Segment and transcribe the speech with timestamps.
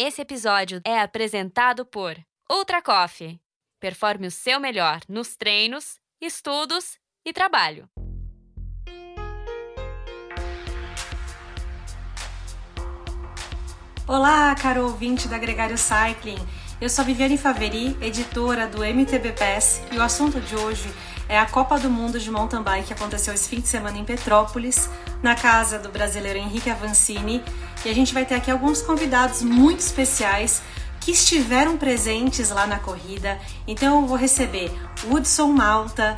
[0.00, 2.16] Esse episódio é apresentado por
[2.48, 3.40] Ultra Coffee.
[3.80, 7.88] Performe o seu melhor nos treinos, estudos e trabalho.
[14.06, 16.38] Olá, caro ouvinte da Gregário Cycling.
[16.80, 20.88] Eu sou Viviane Faveri, editora do MTB Pass, e o assunto de hoje
[21.28, 24.04] é a Copa do Mundo de Mountain Bike que aconteceu esse fim de semana em
[24.04, 24.88] Petrópolis,
[25.22, 27.42] na casa do brasileiro Henrique Avancini.
[27.84, 30.62] E a gente vai ter aqui alguns convidados muito especiais
[31.00, 33.38] que estiveram presentes lá na corrida.
[33.66, 34.70] Então eu vou receber
[35.04, 36.14] o Hudson Malta,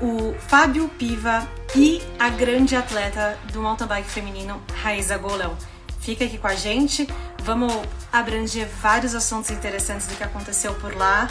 [0.00, 5.56] o Fábio Piva e a grande atleta do mountain bike feminino, Raíza Golão.
[6.00, 7.06] Fica aqui com a gente,
[7.42, 7.72] vamos
[8.12, 11.28] abranger vários assuntos interessantes do que aconteceu por lá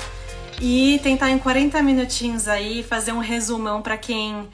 [0.61, 4.49] e tentar em 40 minutinhos aí fazer um resumão para quem uh,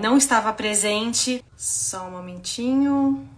[0.00, 1.44] não estava presente.
[1.56, 3.28] Só um momentinho.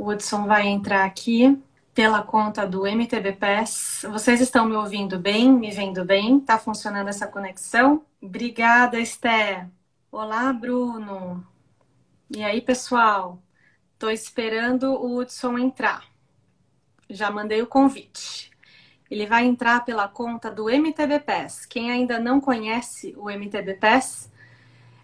[0.00, 4.00] O Hudson vai entrar aqui pela conta do MTB Pass.
[4.10, 5.52] Vocês estão me ouvindo bem?
[5.52, 6.40] Me vendo bem?
[6.40, 8.02] Tá funcionando essa conexão?
[8.18, 9.68] Obrigada, Esté.
[10.10, 11.46] Olá, Bruno.
[12.34, 13.42] E aí, pessoal?
[13.98, 16.02] Tô esperando o Hudson entrar.
[17.10, 18.50] Já mandei o convite.
[19.10, 21.66] Ele vai entrar pela conta do MTB Pass.
[21.66, 24.29] Quem ainda não conhece o MTB Pass,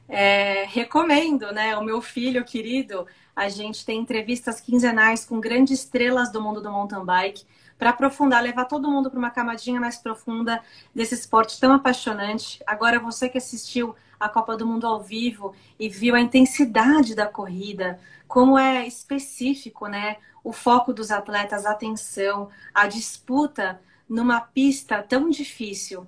[0.08, 1.76] é, recomendo, né?
[1.76, 6.70] O meu filho querido, a gente tem entrevistas quinzenais com grandes estrelas do mundo do
[6.70, 7.44] mountain bike
[7.78, 10.62] para aprofundar, levar todo mundo para uma camadinha mais profunda
[10.94, 12.62] desse esporte tão apaixonante.
[12.66, 17.26] Agora, você que assistiu a Copa do Mundo ao vivo e viu a intensidade da
[17.26, 20.16] corrida, como é específico, né?
[20.42, 26.06] O foco dos atletas, a atenção, a disputa numa pista tão difícil.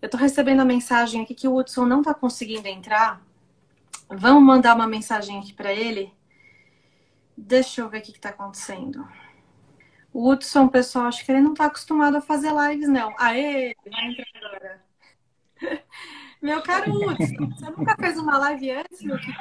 [0.00, 3.20] Eu estou recebendo a mensagem aqui que o Hudson não está conseguindo entrar.
[4.10, 6.12] Vamos mandar uma mensagem aqui para ele?
[7.36, 9.06] Deixa eu ver o que está acontecendo.
[10.12, 13.14] O Hudson, pessoal, acho que ele não está acostumado a fazer lives, não.
[13.18, 14.84] Aê, vai entrar agora.
[16.40, 19.38] Meu caro Hudson, você nunca fez uma live antes, meu querido?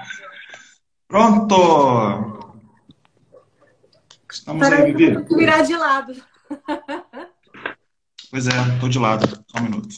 [1.07, 2.57] Pronto!
[4.29, 5.13] Estamos Peraí, aí, Vivi.
[5.13, 6.13] Vou virar de lado.
[8.29, 9.25] Pois é, tô de lado.
[9.47, 9.95] Só um minuto.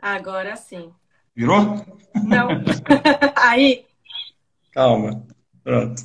[0.00, 0.94] Agora sim.
[1.36, 1.84] Virou?
[2.24, 2.48] Não.
[3.36, 3.84] Aí.
[4.72, 5.22] Calma.
[5.62, 6.02] Pronto.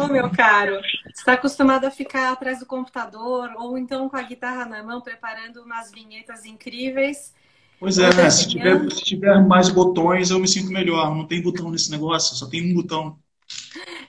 [0.00, 4.22] Ô, meu caro, você está acostumado a ficar atrás do computador ou então com a
[4.22, 7.32] guitarra na mão, preparando umas vinhetas incríveis.
[7.78, 8.30] Pois é, né?
[8.30, 11.14] Se tiver, se tiver mais botões, eu me sinto melhor.
[11.14, 13.16] Não tem botão nesse negócio, só tem um botão.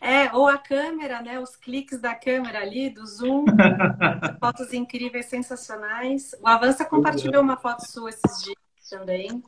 [0.01, 1.39] É, ou a câmera, né?
[1.39, 3.45] Os cliques da câmera ali, do zoom.
[4.39, 6.31] fotos incríveis, sensacionais.
[6.41, 8.55] O Avança compartilhou uma foto sua esses dias
[8.89, 9.43] também.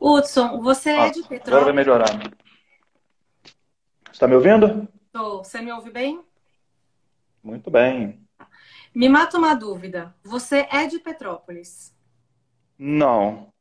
[0.00, 1.48] Hudson, você é de Petrópolis?
[1.48, 2.08] Agora vai melhorar.
[4.12, 4.88] Está me ouvindo?
[5.06, 5.44] Estou.
[5.44, 6.22] Você me ouve bem?
[7.42, 8.20] Muito bem.
[8.94, 10.14] Me mata uma dúvida.
[10.24, 11.94] Você é de Petrópolis?
[12.78, 13.52] Não.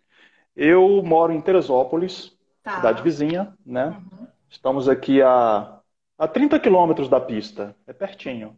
[0.55, 2.77] Eu moro em Teresópolis, tá.
[2.77, 3.87] cidade vizinha, né?
[4.11, 4.27] Uhum.
[4.49, 5.79] Estamos aqui a,
[6.17, 8.57] a 30 quilômetros da pista, é pertinho.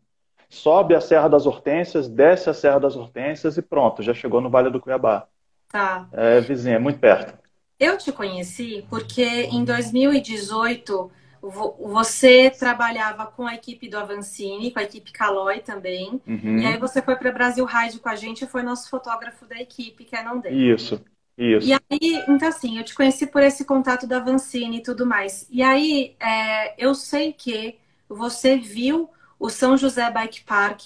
[0.50, 4.50] Sobe a Serra das Hortênsias, desce a Serra das Hortênsias e pronto, já chegou no
[4.50, 5.28] Vale do Cuiabá.
[5.68, 6.08] Tá.
[6.12, 7.38] É vizinha, é muito perto.
[7.80, 14.84] Eu te conheci porque em 2018 você trabalhava com a equipe do Avancini, com a
[14.84, 16.22] equipe Caloi também.
[16.28, 16.58] Uhum.
[16.60, 19.60] E aí você foi para Brasil Ride com a gente e foi nosso fotógrafo da
[19.60, 20.74] equipe, que é não dele.
[20.74, 21.02] Isso.
[21.38, 21.70] Isso.
[21.70, 25.48] E aí, então assim, eu te conheci por esse contato da Vancini e tudo mais.
[25.50, 27.80] E aí, é, eu sei que
[28.10, 30.86] você viu o São José Bike Park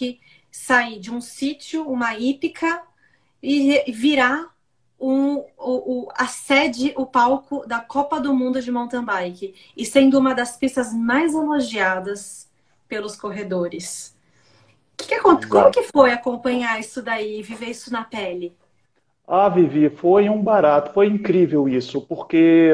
[0.52, 2.84] sair de um sítio, uma hípica,
[3.42, 4.53] e virar
[5.04, 9.54] um, o, o, a sede, o palco da Copa do Mundo de Mountain Bike.
[9.76, 12.50] E sendo uma das pistas mais elogiadas
[12.88, 14.18] pelos corredores.
[14.96, 18.56] Que que, como que foi acompanhar isso daí, viver isso na pele?
[19.28, 22.74] Ah, Vivi, foi um barato, foi incrível isso, porque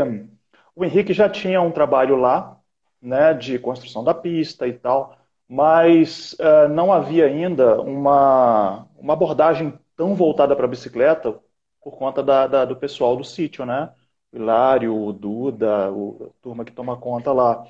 [0.75, 2.59] o Henrique já tinha um trabalho lá,
[3.01, 5.17] né, de construção da pista e tal,
[5.47, 11.39] mas uh, não havia ainda uma, uma abordagem tão voltada para a bicicleta
[11.83, 13.89] por conta da, da, do pessoal do sítio, né?
[14.31, 17.65] O Hilário, o Duda, o, a turma que toma conta lá.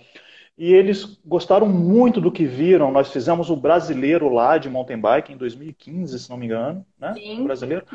[0.57, 2.91] E eles gostaram muito do que viram.
[2.91, 7.13] Nós fizemos o brasileiro lá de mountain bike em 2015, se não me engano, né?
[7.13, 7.41] Sim.
[7.41, 7.85] O brasileiro.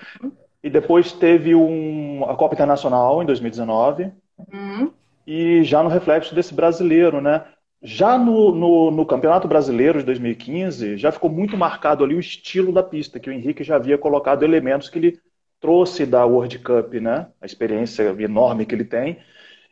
[0.63, 4.11] E depois teve um, a Copa Internacional em 2019.
[4.51, 4.91] Uhum.
[5.27, 7.45] E já no reflexo desse brasileiro, né?
[7.83, 12.73] Já no, no, no, Campeonato Brasileiro de 2015, já ficou muito marcado ali o estilo
[12.73, 15.21] da pista, que o Henrique já havia colocado elementos que ele
[15.65, 17.27] trouxe da World Cup, né?
[17.41, 19.17] A experiência enorme que ele tem.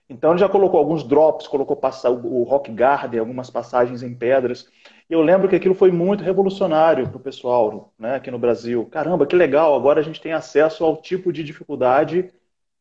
[0.08, 1.78] Então ele já colocou alguns drops, colocou
[2.24, 4.66] o rock garden, algumas passagens em pedras.
[5.08, 8.86] E eu lembro que aquilo foi muito revolucionário para o pessoal né, aqui no Brasil.
[8.86, 12.32] Caramba, que legal, agora a gente tem acesso ao tipo de dificuldade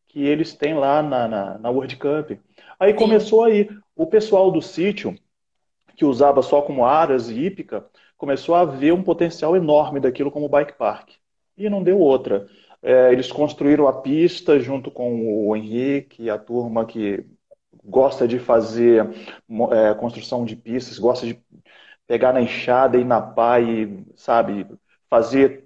[0.07, 2.39] que eles têm lá na, na, na World Cup.
[2.79, 2.97] Aí Sim.
[2.97, 5.17] começou aí, o pessoal do sítio,
[5.97, 7.85] que usava só como aras e hípica,
[8.17, 11.09] começou a ver um potencial enorme daquilo como bike park.
[11.57, 12.47] E não deu outra.
[12.83, 17.25] É, eles construíram a pista junto com o Henrique e a turma que
[17.83, 19.07] gosta de fazer
[19.71, 21.41] é, construção de pistas, gosta de
[22.07, 24.67] pegar na enxada e na pá e, sabe,
[25.09, 25.63] fazer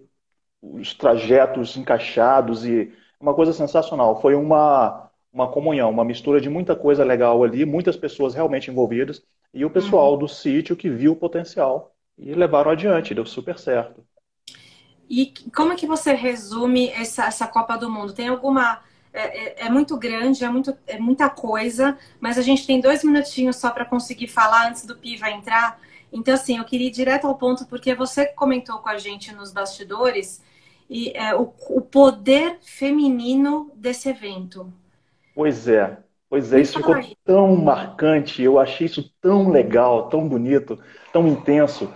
[0.62, 4.22] os trajetos encaixados e uma coisa sensacional.
[4.22, 9.24] Foi uma, uma comunhão, uma mistura de muita coisa legal ali, muitas pessoas realmente envolvidas
[9.54, 10.20] e o pessoal uhum.
[10.20, 14.06] do sítio que viu o potencial e levaram adiante, deu super certo.
[15.10, 18.14] E como é que você resume essa, essa Copa do Mundo?
[18.14, 18.80] Tem alguma.
[19.14, 23.02] É, é, é, muito grande, é, muito, é muita coisa, mas a gente tem dois
[23.02, 25.80] minutinhos só para conseguir falar antes do Piva entrar.
[26.12, 29.54] Então, assim, eu queria ir direto ao ponto, porque você comentou com a gente nos
[29.54, 30.44] bastidores
[30.90, 34.72] e, é, o, o poder feminino desse evento.
[35.34, 35.98] Pois é,
[36.30, 40.78] pois é, isso ficou tão marcante, eu achei isso tão legal, tão bonito,
[41.12, 41.90] tão intenso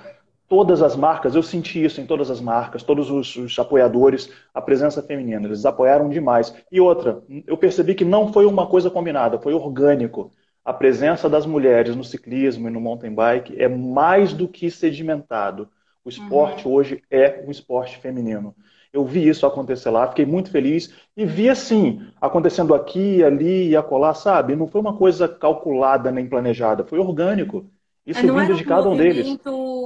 [0.50, 4.60] todas as marcas, eu senti isso em todas as marcas, todos os, os, apoiadores, a
[4.60, 6.54] presença feminina, eles apoiaram demais.
[6.72, 10.32] E outra, eu percebi que não foi uma coisa combinada, foi orgânico.
[10.66, 15.70] A presença das mulheres no ciclismo e no mountain bike é mais do que sedimentado.
[16.04, 16.74] O esporte uhum.
[16.74, 18.56] hoje é um esporte feminino.
[18.92, 23.78] Eu vi isso acontecer lá, fiquei muito feliz e vi assim, acontecendo aqui, ali e
[23.78, 24.56] acolá, sabe?
[24.56, 27.70] Não foi uma coisa calculada nem planejada, foi orgânico.
[28.10, 29.38] Isso não vindo de cada um deles.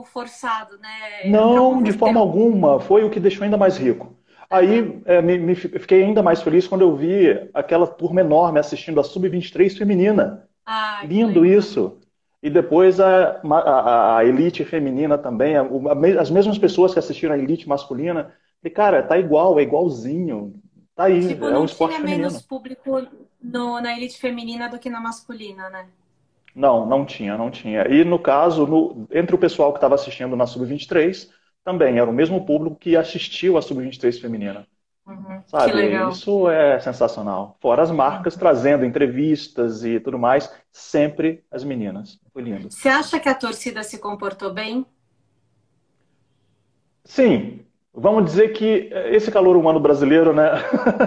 [0.06, 1.30] forçado, né?
[1.30, 2.80] Não, de forma alguma.
[2.80, 4.16] Foi o que deixou ainda mais rico.
[4.50, 9.00] Aí é, me, me, fiquei ainda mais feliz quando eu vi aquela turma enorme assistindo
[9.00, 10.48] a Sub-23 feminina.
[10.66, 12.00] Ah, Lindo isso.
[12.42, 15.66] E depois a, a, a, elite feminina também, a,
[16.20, 18.34] as mesmas pessoas que assistiram a elite masculina.
[18.64, 20.54] E, cara, tá igual, é igualzinho.
[20.96, 22.18] Tá aí, tipo, é um esporte feminino.
[22.20, 23.08] menos público
[23.42, 25.88] no, na elite feminina do que na masculina, né?
[26.56, 27.88] Não, não tinha, não tinha.
[27.88, 31.30] E no caso, no, entre o pessoal que estava assistindo na Sub-23,
[31.64, 34.68] também era o mesmo público que assistiu a Sub-23 feminina.
[35.06, 35.72] Uhum, Sabe?
[35.72, 36.12] Que legal.
[36.12, 37.58] Isso é sensacional.
[37.60, 42.20] Fora as marcas trazendo entrevistas e tudo mais, sempre as meninas.
[42.32, 42.72] Foi lindo.
[42.72, 44.86] Você acha que a torcida se comportou bem?
[47.04, 50.50] Sim, Vamos dizer que esse calor humano brasileiro, né?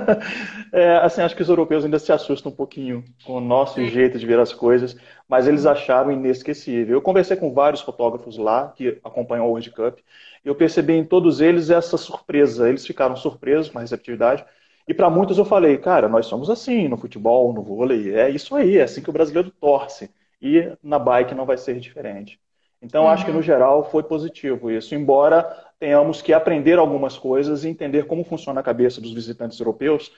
[0.73, 4.17] é, assim, acho que os europeus ainda se assustam um pouquinho com o nosso jeito
[4.19, 4.97] de ver as coisas,
[5.29, 6.95] mas eles acharam inesquecível.
[6.95, 9.99] Eu conversei com vários fotógrafos lá que acompanham o World Cup
[10.45, 12.69] e eu percebi em todos eles essa surpresa.
[12.69, 14.45] Eles ficaram surpresos com a receptividade.
[14.87, 18.55] E para muitos eu falei, cara, nós somos assim no futebol, no vôlei, é isso
[18.55, 20.09] aí, é assim que o brasileiro torce.
[20.41, 22.39] E na bike não vai ser diferente.
[22.81, 23.09] Então, uhum.
[23.09, 28.07] acho que no geral foi positivo isso, embora tenhamos que aprender algumas coisas e entender
[28.07, 30.13] como funciona a cabeça dos visitantes europeus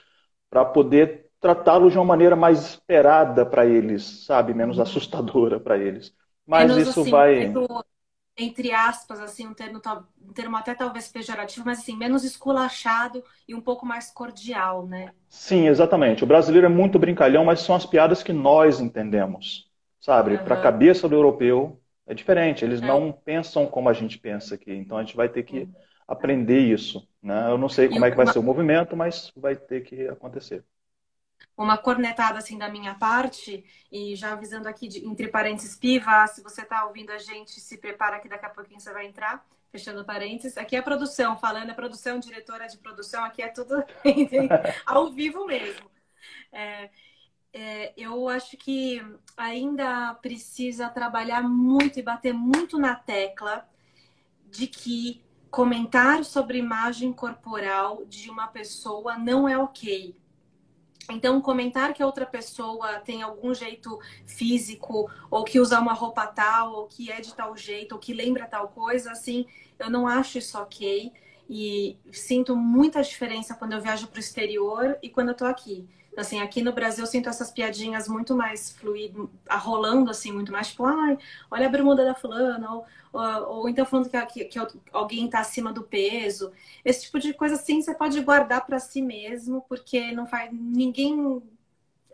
[0.49, 4.83] para poder tratá-los de uma maneira mais esperada para eles, sabe, menos uhum.
[4.83, 6.13] assustadora para eles.
[6.45, 7.51] Mas menos, isso assim, vai
[8.39, 9.81] entre aspas, assim, um termo,
[10.21, 15.11] um termo até talvez pejorativo, mas assim, menos esculachado e um pouco mais cordial, né?
[15.27, 16.23] Sim, exatamente.
[16.23, 19.69] O brasileiro é muito brincalhão, mas são as piadas que nós entendemos,
[19.99, 20.35] sabe?
[20.35, 20.43] Uhum.
[20.43, 21.79] Para a cabeça do europeu,
[22.09, 22.87] é diferente, eles é.
[22.87, 24.73] não pensam como a gente pensa aqui.
[24.73, 25.69] Então a gente vai ter que
[26.07, 27.07] aprender isso.
[27.21, 27.51] Né?
[27.51, 30.65] Eu não sei como é que vai ser o movimento, mas vai ter que acontecer.
[31.55, 36.41] Uma cornetada assim da minha parte, e já avisando aqui de, entre parênteses, Piva, se
[36.41, 40.03] você está ouvindo a gente, se prepara que daqui a pouquinho você vai entrar, fechando
[40.03, 40.57] parênteses.
[40.57, 43.83] Aqui é a produção, falando, é produção, diretora de produção, aqui é tudo
[44.83, 45.91] ao vivo mesmo.
[46.51, 46.89] É,
[47.53, 49.01] é, eu acho que
[49.35, 53.67] ainda precisa trabalhar muito e bater muito na tecla
[54.49, 60.15] de que comentar sobre imagem corporal de uma pessoa não é ok.
[61.11, 66.73] Então, comentar que outra pessoa tem algum jeito físico, ou que usa uma roupa tal,
[66.73, 69.47] ou que é de tal jeito, ou que lembra tal coisa, assim,
[69.79, 71.11] eu não acho isso ok.
[71.49, 75.89] E sinto muita diferença quando eu viajo para o exterior e quando eu estou aqui.
[76.17, 80.67] Assim, aqui no Brasil eu sinto essas piadinhas muito mais fluido, rolando assim, muito mais,
[80.69, 81.17] tipo, ai,
[81.49, 84.59] olha a bermuda da fulana, ou, ou, ou então falando que, que, que
[84.91, 86.51] alguém está acima do peso.
[86.83, 90.49] Esse tipo de coisa, assim, você pode guardar para si mesmo, porque não faz.
[90.51, 91.41] ninguém.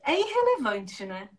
[0.03, 1.29] É irrelevante, né?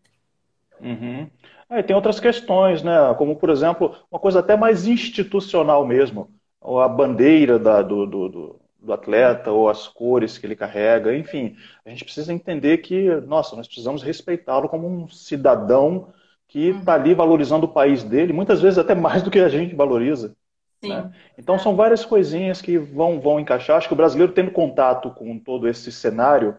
[0.79, 1.29] Uhum.
[1.69, 2.91] É, tem outras questões, né?
[3.17, 6.29] Como, por exemplo, uma coisa até mais institucional mesmo.
[6.61, 11.55] A bandeira da, do, do, do do atleta ou as cores que ele carrega, enfim,
[11.85, 16.13] a gente precisa entender que, nossa, nós precisamos respeitá-lo como um cidadão
[16.47, 17.01] que está uhum.
[17.01, 20.35] ali valorizando o país dele, muitas vezes até mais do que a gente valoriza.
[20.83, 21.11] Né?
[21.37, 23.77] Então são várias coisinhas que vão, vão encaixar.
[23.77, 26.55] Acho que o brasileiro tendo contato com todo esse cenário,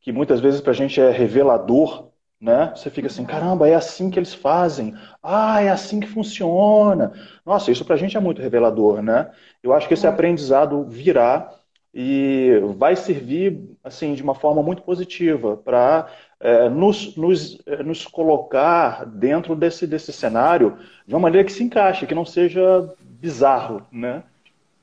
[0.00, 2.11] que muitas vezes para a gente é revelador,
[2.42, 2.72] né?
[2.74, 4.96] Você fica assim, caramba, é assim que eles fazem.
[5.22, 7.12] Ah, é assim que funciona.
[7.46, 9.30] Nossa, isso para a gente é muito revelador, né?
[9.62, 11.54] Eu acho que esse aprendizado virá
[11.94, 16.08] e vai servir assim de uma forma muito positiva para
[16.40, 21.62] é, nos, nos, é, nos colocar dentro desse, desse cenário de uma maneira que se
[21.62, 24.24] encaixe, que não seja bizarro, né?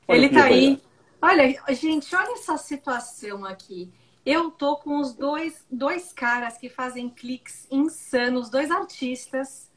[0.08, 0.80] Ele está aí.
[1.20, 3.92] Olha, gente, olha essa situação aqui.
[4.24, 9.70] Eu tô com os dois, dois caras que fazem cliques insanos, dois artistas,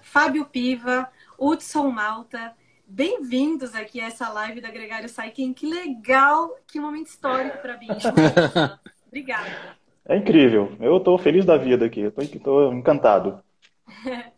[0.00, 2.56] Fábio Piva, Hudson Malta.
[2.86, 5.52] Bem-vindos aqui a essa live da Gregário Cycling.
[5.52, 7.88] Que legal, que momento histórico para mim.
[9.06, 9.76] Obrigada.
[10.06, 10.74] É incrível.
[10.80, 12.10] Eu tô feliz da vida aqui.
[12.42, 13.44] Tô encantado.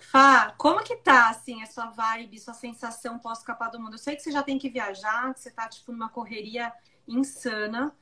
[0.00, 3.94] Fá, como que tá, assim, a sua vibe, sua sensação pós-Capa do Mundo?
[3.94, 6.72] Eu sei que você já tem que viajar, que você tá, tipo, numa correria
[7.06, 7.94] insana.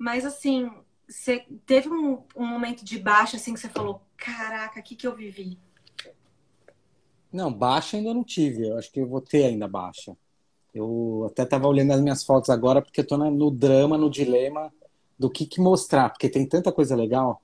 [0.00, 0.70] Mas assim,
[1.06, 5.06] você teve um, um momento de baixa assim que você falou, caraca, o que, que
[5.06, 5.58] eu vivi?
[7.30, 8.66] Não, baixa ainda não tive.
[8.66, 10.16] Eu acho que eu vou ter ainda baixa.
[10.74, 14.72] Eu até estava olhando as minhas fotos agora porque eu tô no drama, no dilema
[15.18, 17.42] do que, que mostrar, porque tem tanta coisa legal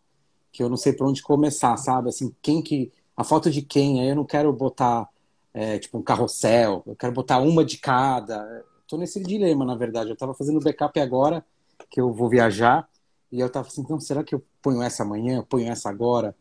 [0.51, 2.09] que eu não sei por onde começar, sabe?
[2.09, 4.01] Assim, quem que a foto de quem?
[4.01, 5.07] Aí eu não quero botar
[5.53, 8.65] é, tipo um carrossel, eu quero botar uma de cada.
[8.89, 10.09] Tô nesse dilema, na verdade.
[10.09, 11.45] Eu tava fazendo backup agora
[11.91, 12.89] que eu vou viajar.
[13.31, 15.37] E eu tava assim, então, será que eu ponho essa amanhã?
[15.37, 16.35] Eu ponho essa agora?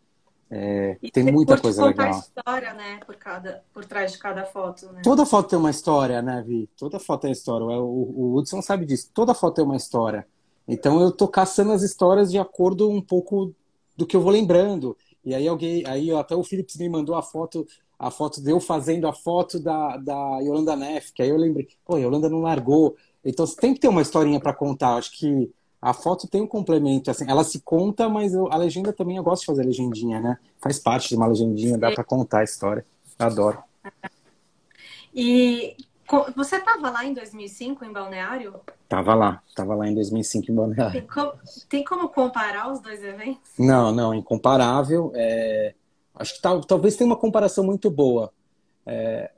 [0.50, 2.12] É, tem muita coisa legal.
[2.12, 5.02] história, né, por, cada, por trás de cada foto, né?
[5.04, 6.70] Toda foto tem uma história, né, Vi?
[6.78, 7.66] Toda foto tem história.
[7.66, 9.10] O, o Hudson sabe disso.
[9.14, 10.28] Toda foto tem uma história.
[10.68, 13.54] Então eu tô caçando as histórias de acordo um pouco
[13.98, 14.96] do que eu vou lembrando.
[15.24, 17.66] E aí alguém, aí até o Philips me mandou a foto,
[17.98, 21.68] a foto de eu fazendo a foto da, da Yolanda Neff, que aí eu lembrei,
[21.84, 22.96] pô, a Yolanda não largou.
[23.26, 24.96] Então você tem que ter uma historinha para contar.
[24.96, 25.52] Acho que
[25.82, 29.24] a foto tem um complemento, assim, ela se conta, mas eu, a legenda também eu
[29.24, 30.38] gosto de fazer legendinha, né?
[30.60, 32.86] Faz parte de uma legendinha, dá para contar a história.
[33.20, 33.60] Adoro.
[35.14, 35.76] E
[36.36, 38.56] você estava lá em 2005 em Balneário?
[38.88, 40.92] Tava lá, tava lá em 2005 em Balneário.
[40.92, 41.34] Tem como,
[41.70, 43.52] tem como comparar os dois eventos?
[43.58, 45.12] Não, não, incomparável.
[45.16, 45.74] É...
[46.16, 48.32] Acho que tal, talvez tenha uma comparação muito boa.
[48.86, 49.32] É...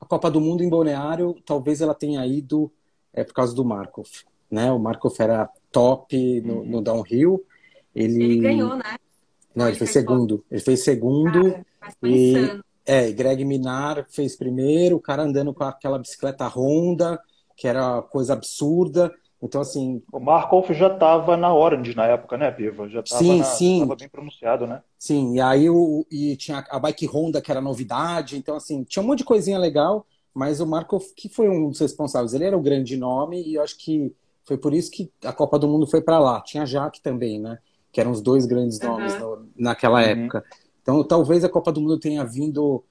[0.00, 2.70] A Copa do Mundo em Balneário, talvez ela tenha ido
[3.16, 4.06] é por causa do Markov.
[4.50, 4.70] Né?
[4.70, 7.44] O Markov era top no, no downhill.
[7.94, 8.22] Ele...
[8.22, 8.96] ele ganhou, né?
[9.54, 10.44] Não, ele, fez segundo.
[10.50, 11.52] Ele fez segundo.
[11.80, 12.60] Cara, e...
[12.88, 17.18] É, Greg Minar fez primeiro, o cara andando com aquela bicicleta Honda,
[17.56, 19.12] que era coisa absurda.
[19.42, 20.02] Então, assim.
[20.12, 22.88] O Markov já estava na Orange na época, né, Piva?
[22.88, 23.80] Já estava sim, sim.
[23.80, 24.82] Tava bem pronunciado, né?
[24.98, 28.36] Sim, e aí o, e tinha a bike Honda, que era novidade.
[28.36, 30.06] Então, assim, tinha um monte de coisinha legal.
[30.36, 33.62] Mas o Marco, que foi um dos responsáveis, ele era o grande nome e eu
[33.62, 34.14] acho que
[34.44, 36.42] foi por isso que a Copa do Mundo foi para lá.
[36.42, 37.58] Tinha a Jaque também, né?
[37.90, 39.20] Que eram os dois grandes nomes uhum.
[39.20, 40.06] no, naquela uhum.
[40.06, 40.44] época.
[40.82, 42.84] Então, talvez a Copa do Mundo tenha vindo.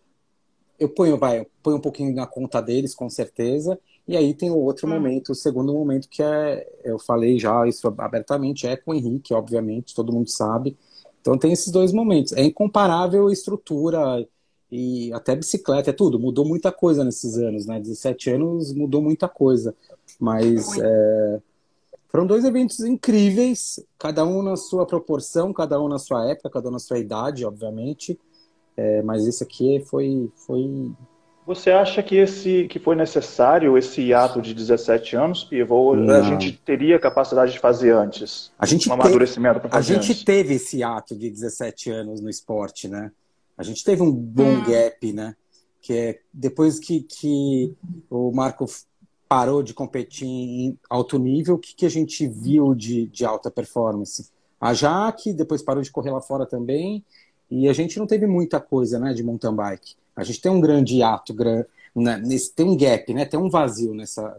[0.80, 3.80] Eu ponho, vai, eu ponho um pouquinho na conta deles, com certeza.
[4.08, 4.96] E aí tem o outro uhum.
[4.96, 9.36] momento, o segundo momento, que é, eu falei já isso abertamente, é com o Henrique,
[9.36, 10.75] obviamente, todo mundo sabe.
[11.22, 12.34] Então tem esses dois momentos.
[12.34, 14.28] É incomparável a estrutura
[14.72, 16.19] e até bicicleta, é tudo.
[16.19, 17.79] Mudou muita coisa nesses anos, né?
[17.79, 19.75] 17 anos mudou muita coisa.
[20.19, 21.39] Mas é,
[22.07, 26.69] foram dois eventos incríveis, cada um na sua proporção, cada um na sua época, cada
[26.69, 28.19] um na sua idade, obviamente.
[28.77, 30.91] É, mas esse aqui foi, foi.
[31.45, 36.10] Você acha que esse que foi necessário esse hiato de 17 anos, Não.
[36.15, 38.51] a gente teria capacidade de fazer antes?
[38.57, 40.24] A gente um amadurecimento para fazer A gente antes?
[40.24, 43.12] teve esse ato de 17 anos no esporte, né?
[43.57, 44.63] A gente teve um bom hum.
[44.63, 45.35] gap, né?
[45.81, 47.74] Que é depois que, que
[48.09, 48.65] o Marco
[49.27, 53.50] parou de competir em alto nível, o que, que a gente viu de, de alta
[53.50, 54.29] performance?
[54.59, 57.03] A Jaque depois parou de correr lá fora também,
[57.50, 59.95] e a gente não teve muita coisa né, de mountain bike.
[60.15, 61.63] A gente tem um grande ato, gran,
[61.95, 64.38] né, nesse, tem um gap, né, tem um vazio nessa,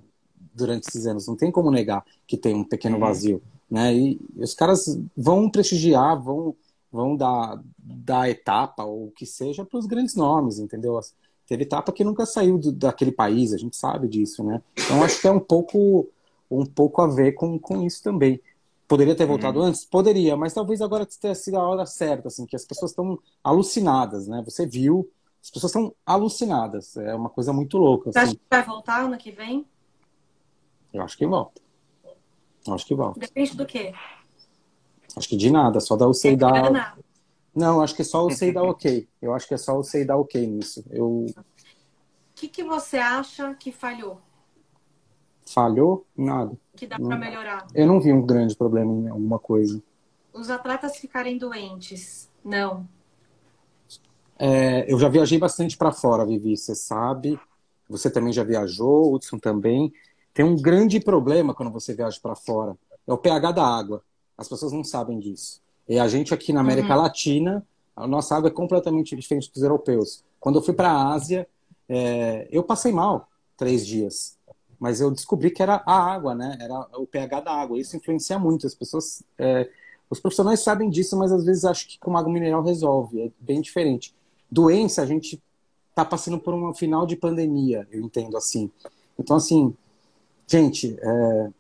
[0.55, 1.27] durante esses anos.
[1.27, 3.43] Não tem como negar que tem um pequeno vazio.
[3.71, 3.95] Né?
[3.95, 6.55] E os caras vão prestigiar, vão
[6.93, 10.99] vão dar, dar etapa ou o que seja para os grandes nomes, entendeu?
[11.47, 14.63] Teve etapa que nunca saiu do, daquele país, a gente sabe disso, né?
[14.77, 16.09] Então acho que é um pouco
[16.51, 18.41] um pouco a ver com, com isso também.
[18.89, 19.67] Poderia ter voltado uhum.
[19.67, 19.85] antes?
[19.85, 24.29] Poderia, mas talvez agora tenha sido a hora certa, assim, que as pessoas estão alucinadas,
[24.29, 24.43] né?
[24.45, 25.11] Você viu,
[25.43, 26.97] as pessoas estão alucinadas.
[26.97, 28.13] É uma coisa muito louca.
[28.13, 28.29] Você assim.
[28.29, 29.67] acha que vai voltar ano que vem?
[30.93, 31.61] Eu acho que volta.
[32.67, 33.21] Eu acho que volta.
[33.21, 33.93] Depende do quê?
[35.17, 36.97] Acho que de nada, só dá o sei dar.
[37.55, 39.09] Não, acho que é só o sei dar ok.
[39.21, 40.85] Eu acho que é só o sei dar ok nisso.
[40.91, 41.35] Eu O
[42.35, 44.21] que, que você acha que falhou?
[45.47, 46.05] falhou?
[46.17, 46.57] Nada.
[46.75, 47.67] Que dá para melhorar?
[47.75, 49.83] Eu não vi um grande problema em alguma coisa.
[50.33, 52.29] Os atletas ficarem doentes?
[52.45, 52.87] Não.
[54.39, 57.41] É, eu já viajei bastante para fora, Vivi, você sabe.
[57.89, 59.93] Você também já viajou, Hudson também.
[60.35, 62.77] Tem um grande problema quando você viaja para fora.
[63.07, 64.03] É o pH da água.
[64.37, 65.61] As pessoas não sabem disso.
[65.89, 67.65] E a gente aqui na América Latina,
[67.95, 70.23] a nossa água é completamente diferente dos europeus.
[70.41, 71.49] Quando eu fui para a Ásia,
[71.89, 74.37] é, eu passei mal três dias.
[74.79, 76.59] Mas eu descobri que era a água, né?
[76.61, 77.79] Era o pH da água.
[77.79, 78.67] Isso influencia muito.
[78.67, 79.71] As pessoas, é,
[80.11, 83.23] os profissionais sabem disso, mas às vezes acham que com água mineral resolve.
[83.23, 84.15] É bem diferente.
[84.51, 85.43] Doença, a gente
[85.95, 88.71] tá passando por um final de pandemia, eu entendo assim.
[89.19, 89.75] Então, assim,
[90.47, 91.51] gente, é,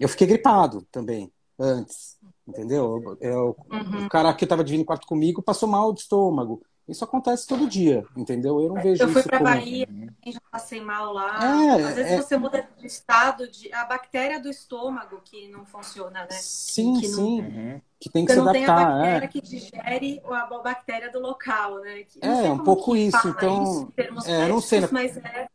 [0.00, 3.16] eu fiquei gripado também antes, entendeu?
[3.20, 4.06] Eu, Uhum.
[4.06, 6.62] O cara que estava dividindo quarto comigo passou mal de estômago.
[6.88, 8.60] Isso acontece todo dia, entendeu?
[8.60, 9.50] Eu não vejo Eu fui isso para como...
[9.50, 9.86] Bahia,
[10.26, 11.38] já passei mal lá.
[11.78, 12.16] É, Às vezes é.
[12.20, 16.26] você muda de estado, de a bactéria do estômago que não funciona, né?
[16.32, 17.80] Sim, que não- sim, Uhum.
[18.00, 18.96] que tem que Você se não tem a adaptar.
[18.98, 19.28] bactéria é.
[19.28, 22.02] que digere a bactéria do local, né?
[22.02, 25.46] Que- não É, um pouco que isso, então, isso é, não sei, médicos, mas é.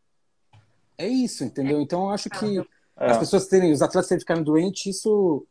[0.98, 1.82] É isso, entendeu?
[1.82, 2.58] Então eu acho que
[2.98, 3.12] É.
[3.12, 5.46] as pessoas terem, os atletas terem ficado doentes, isso.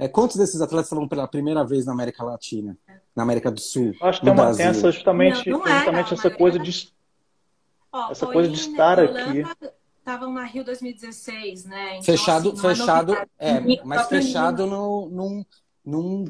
[0.00, 2.76] É, quantos desses atletas estavam pela primeira vez na América Latina?
[3.14, 3.94] Na América do Sul?
[4.00, 6.90] Acho que no tem, uma, essa justamente, Não, não era, justamente essa coisa de
[7.92, 9.44] Ó, Essa coisa de estar aqui.
[9.98, 11.90] Estavam na Rio 2016, né?
[11.92, 15.44] Então, fechado, assim, é fechado, é, Nico mas fechado no, num,
[15.84, 16.24] num,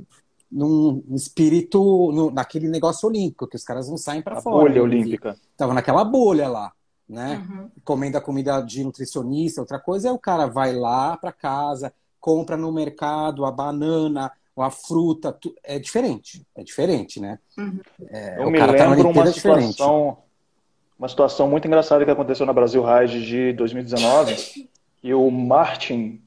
[0.50, 4.68] num espírito, no, naquele negócio olímpico, que os caras não saem para a fora.
[4.68, 5.36] bolha olímpica.
[5.56, 6.72] Tava naquela bolha lá,
[7.08, 7.46] né?
[7.48, 7.70] Uhum.
[7.84, 12.56] comendo a comida de nutricionista, outra coisa é o cara vai lá para casa, compra
[12.56, 17.38] no mercado a banana, ou a fruta, tu- é diferente, é diferente, né?
[18.10, 19.82] É, Eu o me cara tá na lembro Olimpíada uma é diferente.
[19.82, 20.18] situação,
[20.98, 24.36] uma situação muito engraçada que aconteceu na Brasil Ride de 2019,
[25.02, 26.20] e o Martin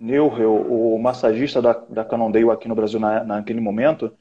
[0.00, 4.12] Neuhel, o massagista da, da Cannondale aqui no Brasil na, naquele momento,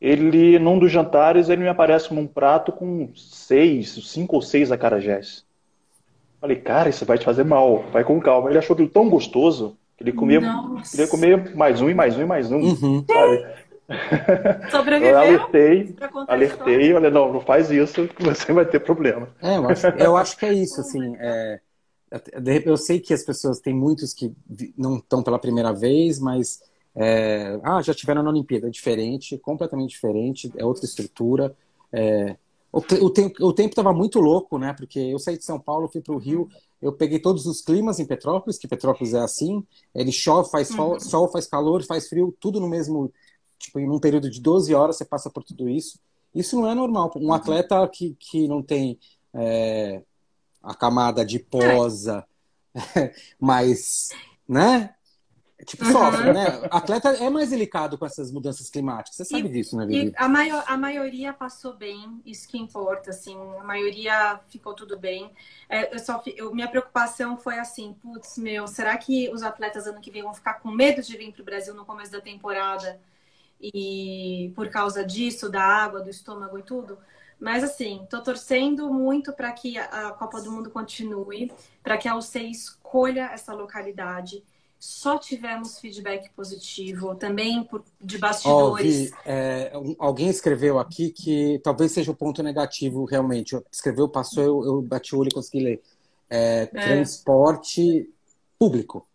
[0.00, 4.72] ele, num dos jantares, ele me aparece com um prato com seis, cinco ou seis
[4.72, 5.46] acarajés.
[6.40, 8.50] Falei, cara, isso vai te fazer mal, vai com calma.
[8.50, 10.90] Ele achou aquilo tão gostoso ele comia, Nossa.
[10.90, 13.04] queria comer mais um e mais um e mais um, Uhum.
[13.06, 13.56] sabe?
[13.88, 19.28] Eu Sobreviveu alertei, alertei, olha, não, não faz isso que você vai ter problema.
[19.42, 21.60] É, eu acho, eu acho que é isso, assim, é,
[22.64, 24.32] eu sei que as pessoas, tem muitos que
[24.76, 26.60] não estão pela primeira vez, mas
[26.94, 31.54] é, ah, já estiveram na Olimpíada, é diferente, completamente diferente, é outra estrutura,
[31.92, 32.36] é,
[32.72, 36.00] o, te- o tempo estava muito louco, né, porque eu saí de São Paulo, fui
[36.00, 36.48] para o Rio,
[36.80, 41.00] eu peguei todos os climas em Petrópolis, que Petrópolis é assim, ele chove, faz sol,
[41.00, 43.12] sol, faz calor, faz frio, tudo no mesmo,
[43.58, 45.98] tipo, em um período de 12 horas você passa por tudo isso,
[46.34, 48.98] isso não é normal, um atleta que, que não tem
[49.32, 50.02] é,
[50.62, 52.24] a camada adiposa,
[53.40, 54.08] mas,
[54.46, 54.94] né?
[55.64, 55.92] Tipo, Uhum.
[55.92, 56.66] sofre, né?
[56.70, 59.16] Atleta é mais delicado com essas mudanças climáticas.
[59.16, 60.12] Você sabe disso, né, E Vivi?
[60.16, 65.32] a, maior, a maioria passou bem, isso que importa, assim, a maioria ficou tudo bem.
[65.68, 70.00] É, eu só, eu, minha preocupação foi assim, putz, meu, será que os atletas ano
[70.00, 73.00] que vem vão ficar com medo de vir para o Brasil no começo da temporada
[73.62, 76.98] e por causa disso, da água, do estômago e tudo?
[77.38, 82.08] Mas assim, tô torcendo muito para que a a Copa do Mundo continue, para que
[82.08, 84.42] a UC escolha essa localidade.
[84.78, 89.10] Só tivemos feedback positivo, também por, de bastidores.
[89.10, 93.56] Vi, é, um- alguém escreveu aqui que talvez seja o ponto negativo, realmente.
[93.70, 95.82] Escreveu, passou, eu, eu bati o olho e consegui ler.
[96.28, 98.08] É, transporte
[98.58, 99.06] público.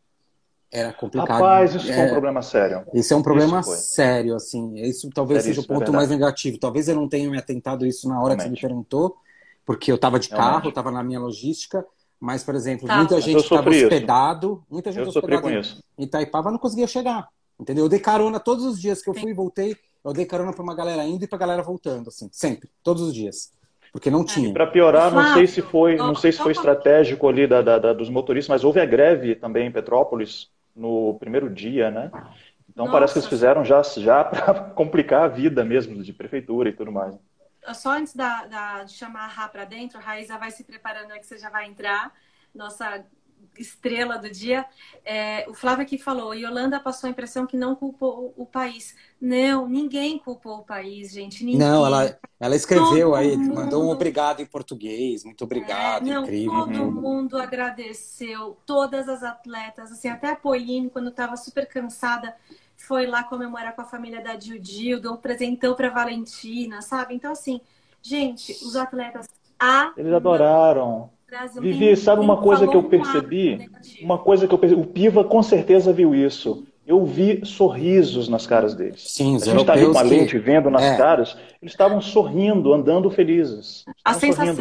[0.71, 1.45] Era complicado.
[1.45, 2.86] Rapaz, isso foi É, um problema sério.
[2.93, 4.76] Isso é um problema sério, assim.
[4.80, 6.58] Isso talvez seja o é ponto mais negativo.
[6.60, 8.62] Talvez eu não tenha me atentado a isso na hora que você me Realmente.
[8.62, 9.17] perguntou,
[9.65, 10.38] porque eu estava de Realmente.
[10.38, 11.86] carro, estava na minha logística.
[12.21, 12.97] Mas, por exemplo, Tá.
[12.97, 15.62] muita gente estava hospedado, muita gente Eu com em,
[15.97, 17.27] Itaipava não conseguia chegar.
[17.60, 17.86] Entendeu?
[17.86, 19.75] Eu dei carona todos os dias que eu fui e voltei.
[20.05, 23.13] Eu dei carona para uma galera indo e para galera voltando, assim, sempre, todos os
[23.13, 23.51] dias,
[23.91, 24.51] porque não tinha.
[24.51, 27.93] Para piorar, não sei se foi, não sei se foi estratégico ali da, da- da-
[27.93, 32.10] dos motoristas, mas houve a greve também em Petrópolis no primeiro dia, né?
[32.69, 32.91] Então Nossa.
[32.91, 36.91] parece que eles fizeram já já para complicar a vida mesmo de prefeitura e tudo
[36.91, 37.15] mais.
[37.74, 41.12] Só antes da, da- de chamar a Rá para dentro, a Raíza vai se preparando
[41.12, 42.13] aí que você já vai entrar.
[42.54, 43.06] Nossa
[43.58, 44.65] estrela do dia.
[45.04, 48.95] É, o Flávio aqui falou, Yolanda passou a impressão que não culpou o, país.
[49.19, 51.43] Não, ninguém culpou o país, gente.
[51.43, 51.60] Ninguém.
[51.60, 53.56] Não, ela, ela escreveu todo aí, mundo...
[53.56, 56.54] mandou um obrigado em português, muito obrigado, é, não, incrível.
[56.54, 56.91] Todo uhum.
[56.91, 62.36] mundo agradeceu, todas as atletas, assim, até a Pauline, quando estava super cansada,
[62.91, 67.15] foi lá comemorar com a família da Dil deu um presentão para Valentina, sabe?
[67.15, 67.62] Então, assim,
[68.01, 69.30] gente, os atletas
[69.95, 71.10] Eles adoraram.
[71.62, 73.71] Vivi, sabe uma coisa que eu percebi?
[74.01, 74.82] Uma coisa que eu percebi.
[74.82, 76.67] O Piva com certeza viu isso.
[76.86, 79.10] Eu vi sorrisos nas caras deles.
[79.10, 80.97] Sim, a gente está ali com a lente vendo nas é.
[80.97, 83.86] caras, eles estavam sorrindo, andando felizes.
[84.04, 84.54] A sensação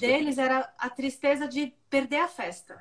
[0.00, 2.76] deles era a tristeza de perder a festa.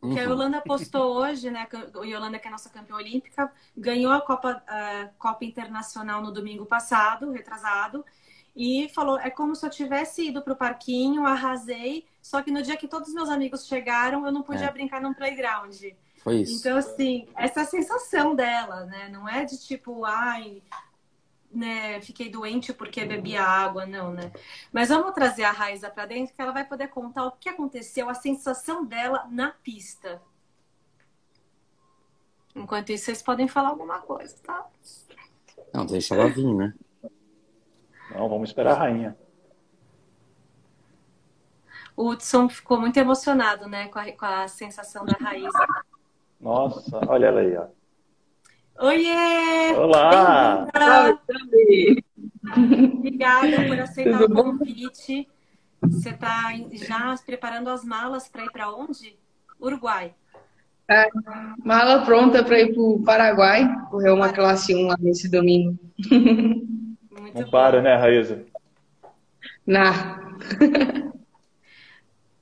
[0.00, 0.16] Uhum.
[0.16, 1.66] a Yolanda postou hoje, né?
[1.72, 6.30] A Yolanda, que é a nossa campeã olímpica, ganhou a Copa, a Copa Internacional no
[6.32, 8.04] domingo passado, retrasado,
[8.54, 12.62] e falou: é como se eu tivesse ido para o parquinho, arrasei, só que no
[12.62, 14.72] dia que todos os meus amigos chegaram, eu não podia é.
[14.72, 15.74] brincar num playground.
[16.18, 16.58] Foi isso.
[16.58, 19.08] Então, assim, essa é sensação dela, né?
[19.10, 20.62] Não é de tipo, ai,
[21.50, 24.32] né, fiquei doente porque bebi água, não, né?
[24.72, 28.08] Mas vamos trazer a Raíza para dentro que ela vai poder contar o que aconteceu,
[28.08, 30.20] a sensação dela na pista.
[32.54, 34.66] Enquanto isso, vocês podem falar alguma coisa, tá?
[35.72, 36.74] Não, deixa ela vir, né?
[38.10, 39.16] Não, vamos esperar a rainha.
[41.96, 45.66] O Hudson ficou muito emocionado, né, com a, com a sensação da Raíza.
[46.40, 47.66] Nossa, olha ela aí, ó.
[48.80, 49.74] Oiê!
[49.76, 50.68] Olá!
[52.96, 55.28] Obrigada por aceitar Tudo o convite.
[55.82, 55.90] Bom?
[55.90, 59.16] Você está já preparando as malas para ir para onde?
[59.60, 60.14] Uruguai.
[60.88, 61.08] É,
[61.64, 65.76] mala pronta para ir para o Paraguai, correr uma classe 1 lá nesse domingo.
[66.08, 67.50] Muito Não bom.
[67.50, 68.44] para, né, Raíza?
[69.66, 69.92] Não.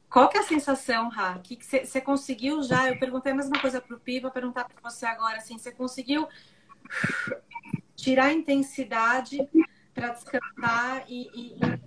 [0.08, 1.38] Qual que é a sensação, Ra?
[1.40, 2.88] Que você conseguiu já?
[2.88, 5.38] Eu perguntei a mesma coisa para o vou perguntar para você agora.
[5.38, 6.28] Assim, você conseguiu
[7.94, 9.48] tirar a intensidade
[9.92, 11.80] para descansar e, e, e,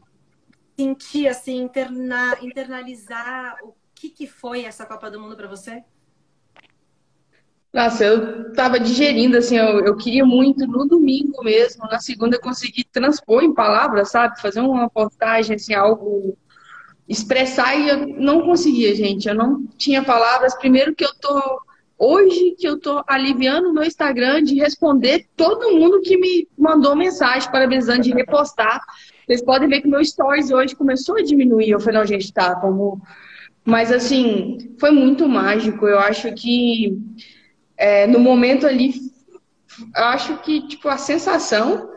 [0.75, 5.83] sentir, assim, interna, internalizar o que, que foi essa Copa do Mundo para você?
[7.71, 12.85] Nossa, eu tava digerindo, assim, eu, eu, queria muito no domingo mesmo, na segunda conseguir
[12.85, 14.41] transpor em palavras, sabe?
[14.41, 16.35] Fazer uma postagem, assim, algo
[17.09, 19.27] expressar e eu não conseguia, gente.
[19.27, 20.55] Eu não tinha palavras.
[20.55, 21.61] Primeiro que eu tô
[21.97, 26.95] hoje que eu tô aliviando o meu Instagram de responder todo mundo que me mandou
[26.95, 28.81] mensagem parabenizando de repostar.
[29.25, 31.71] Vocês podem ver que meu stories hoje começou a diminuir.
[31.71, 33.01] Eu falei, não, gente, tá, como
[33.65, 35.87] mas assim, foi muito mágico.
[35.87, 36.97] Eu acho que
[37.77, 38.93] é, no momento ali,
[39.95, 41.89] acho que tipo a sensação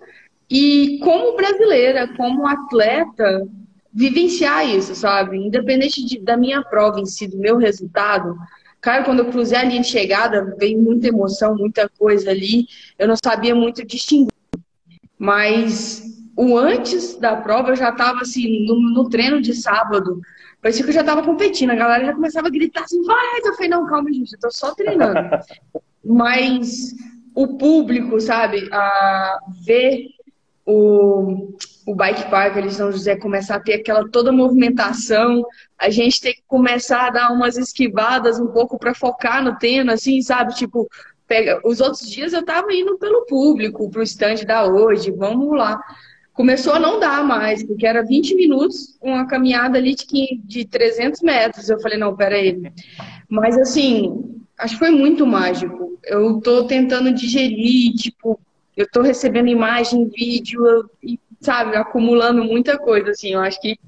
[0.51, 3.49] e como brasileira, como atleta,
[3.93, 5.37] vivenciar isso, sabe?
[5.37, 8.37] Independente de, da minha prova em si, do meu resultado.
[8.81, 12.67] Cara, quando eu cruzei a linha de chegada, veio muita emoção, muita coisa ali.
[12.99, 14.33] Eu não sabia muito distinguir.
[15.19, 16.03] Mas
[16.37, 20.21] o antes da prova, eu já estava assim, no, no, treino de sábado.
[20.61, 21.71] Parecia que eu já estava competindo.
[21.71, 23.41] A galera já começava a gritar assim, vai!
[23.45, 25.21] Eu falei, não, calma, gente, eu tô só treinando.
[26.05, 26.93] Mas
[27.35, 30.09] o público, sabe, a ver
[30.65, 31.55] o,
[31.87, 35.45] o bike park ali de São José começar a ter aquela toda movimentação,
[35.79, 39.93] a gente tem que começar a dar umas esquivadas um pouco para focar no tênis,
[39.93, 40.55] assim, sabe?
[40.55, 40.89] Tipo,
[41.27, 41.61] pega.
[41.65, 45.81] Os outros dias eu tava indo pelo público, pro stand da hoje, vamos lá.
[46.33, 51.21] Começou a não dar mais, porque era 20 minutos, uma caminhada ali de, de 300
[51.21, 51.69] metros.
[51.69, 52.59] Eu falei, não, pera aí.
[53.29, 55.99] Mas assim, acho que foi muito mágico.
[56.05, 58.41] Eu tô tentando digerir, tipo,
[58.77, 63.31] eu tô recebendo imagem, vídeo, e sabe, acumulando muita coisa, assim.
[63.31, 63.79] Eu acho que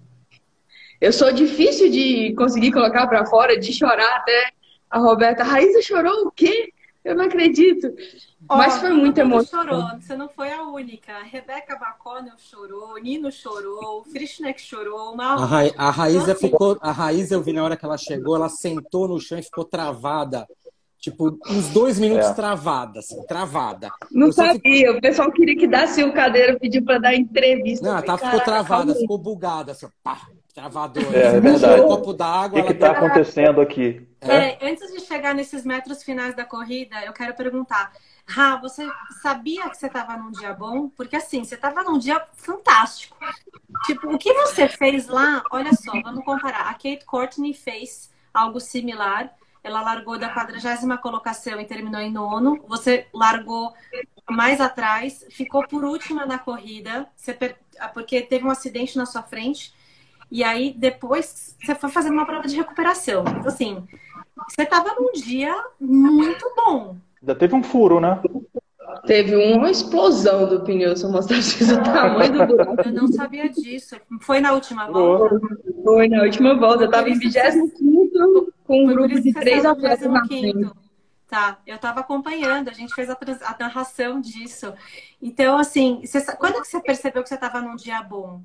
[1.00, 4.52] eu sou difícil de conseguir colocar para fora, de chorar até.
[4.90, 6.72] A Roberta, a Raíssa chorou o quê?
[7.04, 7.92] Eu não acredito.
[8.48, 9.62] Oh, Mas foi muita emoção.
[9.62, 11.12] chorou, você não foi a única.
[11.12, 15.14] A Rebeca Baconel chorou, Nino chorou, o Frischneck chorou.
[15.16, 15.38] Mal...
[15.38, 16.78] A, Ra a Raíssa então, ficou.
[16.80, 19.64] A Raíssa, eu vi na hora que ela chegou, ela sentou no chão e ficou
[19.64, 20.46] travada.
[21.04, 22.32] Tipo, uns dois minutos é.
[22.32, 23.90] travada, assim, travada.
[24.10, 24.88] Não eu sabia, que...
[24.88, 27.86] o pessoal queria que desse o cadeiro, pediu para dar entrevista.
[27.86, 28.94] Não, tá, ficou travada, calma.
[28.94, 30.22] ficou bugada, assim, pá,
[30.54, 31.14] travador.
[31.14, 31.82] É, é verdade.
[31.82, 32.58] Um copo d'água.
[32.58, 34.08] O que está acontecendo aqui?
[34.18, 34.34] É.
[34.34, 37.92] é, antes de chegar nesses metros finais da corrida, eu quero perguntar.
[38.26, 38.88] Rá, você
[39.20, 40.88] sabia que você estava num dia bom?
[40.88, 43.14] Porque assim, você estava num dia fantástico.
[43.84, 45.44] Tipo, o que você fez lá?
[45.52, 46.70] Olha só, vamos comparar.
[46.70, 49.30] A Kate Courtney fez algo similar
[49.64, 52.62] ela largou da quadragésima colocação e terminou em nono.
[52.68, 53.72] Você largou
[54.30, 57.56] mais atrás, ficou por última na corrida, per...
[57.94, 59.72] porque teve um acidente na sua frente.
[60.30, 63.24] E aí depois você foi fazendo uma prova de recuperação.
[63.26, 63.82] Então, assim,
[64.48, 66.96] Você estava num dia muito bom.
[67.22, 68.20] Ainda teve um furo, né?
[69.06, 72.82] Teve uma explosão do pneu, se eu mostrasse o tamanho do buraco.
[72.84, 73.96] Eu não sabia disso.
[74.20, 75.40] Foi na última volta?
[75.82, 76.84] Foi na última volta.
[76.84, 80.70] Eu estava em 25 com um grupo de três atletas na frente.
[81.28, 84.72] Tá, eu estava acompanhando, a gente fez a, a, narração disso.
[85.20, 88.42] Então, assim, você, quando que você percebeu que você estava num dia bom?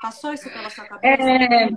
[0.00, 1.22] Passou isso pela sua cabeça?
[1.22, 1.68] É,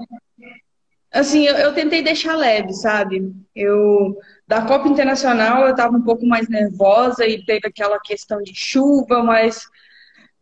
[1.11, 3.33] assim, eu, eu, tentei deixar leve, sabe?
[3.55, 8.53] Eu da Copa Internacional eu estava um pouco mais nervosa e teve aquela questão de
[8.53, 9.65] chuva, mas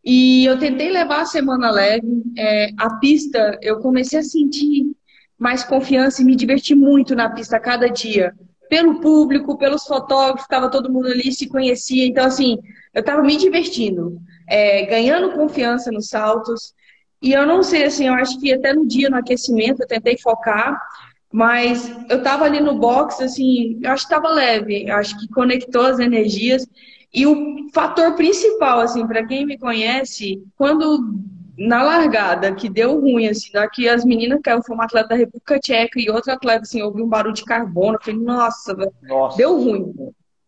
[0.04, 2.24] e eu tentei levar a semana leve.
[2.38, 4.92] É, a pista, eu comecei a sentir
[5.40, 8.34] mais confiança e me divertir muito na pista cada dia.
[8.70, 12.06] Pelo público, pelos fotógrafos, estava todo mundo ali, se conhecia.
[12.06, 12.58] Então, assim,
[12.94, 16.74] eu estava me divertindo, é, ganhando confiança nos saltos.
[17.22, 20.18] E eu não sei, assim, eu acho que até no dia, no aquecimento, eu tentei
[20.18, 20.80] focar,
[21.32, 25.28] mas eu tava ali no box, assim, eu acho que tava leve, eu acho que
[25.30, 26.68] conectou as energias.
[27.14, 31.20] E o fator principal, assim, para quem me conhece, quando
[31.60, 35.60] na largada, que deu ruim, assim, daqui as meninas caiu, foi uma atleta da República
[35.60, 39.38] Tcheca e outra atleta, assim, ouviu um barulho de carbono, eu falei, nossa, nossa.
[39.38, 39.94] deu ruim.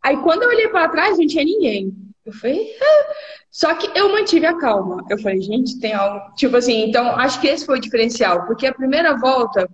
[0.02, 1.94] Aí quando eu olhei para trás, não tinha ninguém.
[2.26, 3.14] Eu falei, ah.
[3.52, 5.04] só que eu mantive a calma.
[5.10, 6.34] Eu falei, gente, tem algo.
[6.36, 9.70] Tipo assim, então acho que esse foi o diferencial, porque a primeira volta,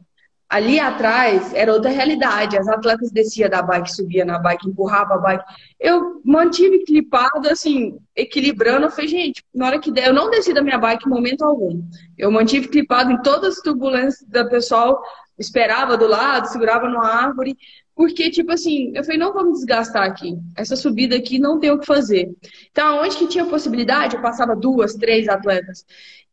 [0.50, 2.58] ali atrás, era outra realidade.
[2.58, 5.44] As atletas desciam da bike, subia na bike, empurrava a bike.
[5.80, 8.86] Eu mantive clipado, assim, equilibrando.
[8.86, 11.44] Eu falei, gente, na hora que der, eu não desci da minha bike em momento
[11.44, 11.82] algum.
[12.18, 15.02] Eu mantive clipado em todas as turbulências da pessoal,
[15.38, 17.58] esperava do lado, segurava numa árvore.
[17.94, 20.38] Porque, tipo assim, eu falei, não vamos desgastar aqui.
[20.56, 22.30] Essa subida aqui não tem o que fazer.
[22.70, 25.84] Então, onde que tinha possibilidade, eu passava duas, três atletas.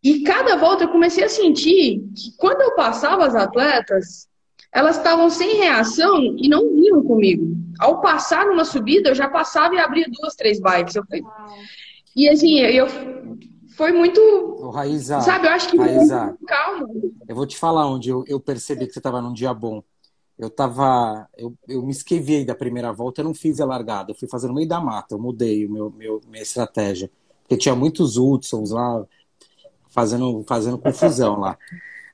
[0.05, 4.29] E cada volta eu comecei a sentir que quando eu passava as atletas,
[4.71, 7.57] elas estavam sem reação e não vinham comigo.
[7.81, 10.95] Ao passar numa subida, eu já passava e abria duas, três bikes.
[10.95, 11.23] Eu falei...
[12.15, 12.87] E assim, eu
[13.77, 14.21] foi muito.
[14.21, 15.77] Ô, Raíza, sabe, eu acho que.
[15.77, 16.87] Raíza, calma.
[17.27, 19.83] Eu vou te falar onde eu, eu percebi que você estava num dia bom
[20.39, 21.29] eu tava.
[21.37, 24.49] Eu, eu me esquiviei da primeira volta, eu não fiz a largada, eu fui fazer
[24.49, 27.11] no meio da mata, eu mudei o meu, meu, minha estratégia.
[27.43, 29.05] Porque tinha muitos Hudsons lá
[29.95, 31.57] fazendo, fazendo confusão lá.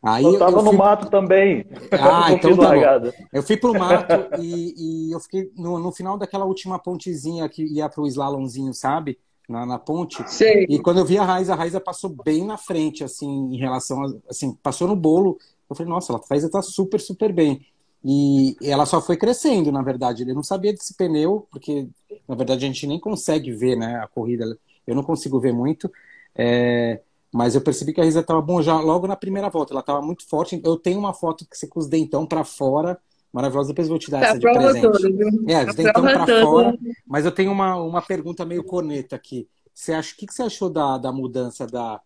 [0.03, 0.73] Aí eu tava eu fui...
[0.73, 1.66] no mato também.
[1.90, 3.14] Ah, então tá largada.
[3.19, 3.27] Bom.
[3.33, 7.64] Eu fui pro mato e, e eu fiquei no, no, final daquela última pontezinha que
[7.64, 9.19] ia pro slalomzinho, sabe?
[9.49, 10.23] Na, na ponte.
[10.31, 10.66] Sei.
[10.69, 14.03] E quando eu vi a Raiza, a Raiza passou bem na frente, assim, em relação
[14.03, 15.38] a, assim, passou no bolo.
[15.69, 17.66] Eu falei, nossa, a Raiza tá super, super bem.
[18.03, 20.23] E ela só foi crescendo, na verdade.
[20.23, 21.87] Ele não sabia desse pneu, porque
[22.27, 24.57] na verdade a gente nem consegue ver né, a corrida.
[24.87, 25.90] Eu não consigo ver muito.
[26.35, 27.01] É...
[27.33, 29.73] Mas eu percebi que a Risa estava bom já logo na primeira volta.
[29.73, 30.61] Ela estava muito forte.
[30.64, 32.99] Eu tenho uma foto que você com os dentão para fora,
[33.33, 33.69] maravilhosa.
[33.69, 34.83] Depois eu vou te dar essa de presente.
[34.83, 36.79] Toda, é, os dentão para fora.
[37.07, 39.49] Mas eu tenho uma, uma pergunta meio corneta aqui.
[39.73, 42.01] Você acha, o que, que você achou da, da mudança da,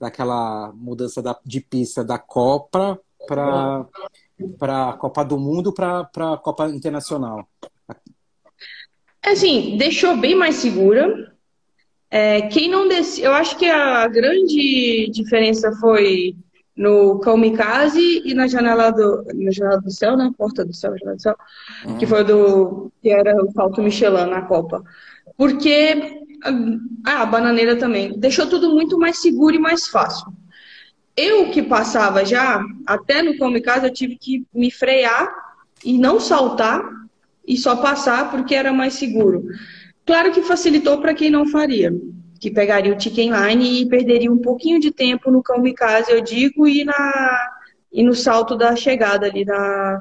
[0.00, 3.86] daquela mudança da, de pista da Copa para
[4.56, 7.48] para a Copa do Mundo para a Copa Internacional?
[9.24, 11.36] Assim, deixou bem mais segura.
[12.10, 16.34] É, quem não desce, eu acho que a grande diferença foi
[16.76, 20.30] no Kamikaze e na janela do, na janela do céu, né?
[20.36, 21.36] Porta do céu, janela do céu,
[21.84, 21.98] uhum.
[21.98, 24.82] que foi do que era o salto Michelin na Copa.
[25.36, 26.22] Porque
[27.04, 30.32] ah, a bananeira também deixou tudo muito mais seguro e mais fácil
[31.18, 35.28] eu que passava já, até no Kamikaze, eu tive que me frear
[35.84, 36.80] e não saltar
[37.44, 39.42] e só passar porque era mais seguro.
[40.08, 41.92] Claro que facilitou para quem não faria,
[42.40, 46.66] que pegaria o chicken line e perderia um pouquinho de tempo no kamikaze, eu digo,
[46.66, 47.50] e, na,
[47.92, 50.00] e no salto da chegada ali na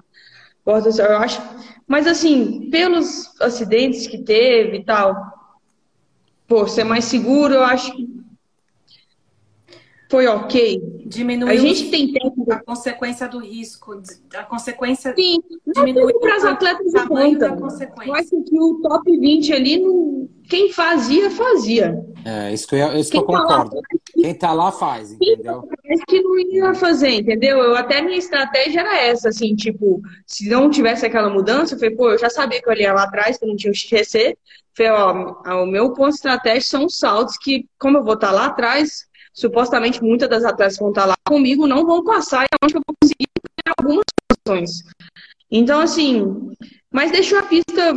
[0.63, 0.89] porta.
[1.01, 1.41] Eu acho,
[1.85, 5.13] mas assim, pelos acidentes que teve e tal,
[6.47, 8.07] por ser mais seguro, eu acho que
[10.09, 10.81] foi ok.
[11.05, 12.45] Diminuiu a gente tem tempo.
[12.51, 14.01] A consequência do risco,
[14.35, 15.13] a consequência.
[15.15, 15.37] Sim,
[15.75, 17.57] diminuiu para as atletas de ponta.
[18.05, 19.83] Eu acho que o top 20 ali,
[20.49, 22.05] quem fazia, fazia.
[22.25, 23.75] É, isso que eu, isso que eu tá concordo.
[23.75, 23.81] Lá,
[24.13, 25.67] quem tá lá faz, entendeu?
[25.91, 27.57] Acho que não ia fazer, entendeu?
[27.59, 31.95] Eu, até minha estratégia era essa, assim, tipo, se não tivesse aquela mudança, eu falei,
[31.95, 34.37] pô, eu já sabia que eu ia lá atrás, que não tinha o XTC.
[34.75, 38.33] Falei, ó, o meu ponto estratégico são os saltos que, como eu vou estar tá
[38.33, 39.06] lá atrás,
[39.37, 42.83] supostamente muitas das atletas vão estar lá comigo não vão passar e acho que eu
[42.87, 44.83] vou conseguir ter algumas posições.
[45.51, 46.25] Então, assim,
[46.91, 47.95] mas deixou a pista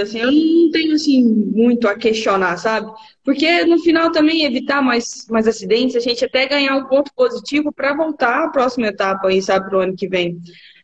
[0.00, 2.92] assim, eu não tenho assim muito a questionar, sabe?
[3.24, 7.72] Porque no final também evitar mais, mais acidentes, a gente até ganhar um ponto positivo
[7.72, 10.38] para voltar à próxima etapa aí, sabe, pro ano que vem.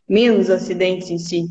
[0.09, 1.45] menos acidentes em si.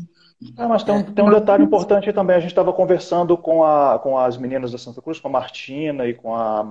[0.57, 2.35] Ah, mas tem um, tem um detalhe importante também.
[2.35, 6.07] A gente estava conversando com, a, com as meninas da Santa Cruz, com a Martina
[6.07, 6.65] e com a.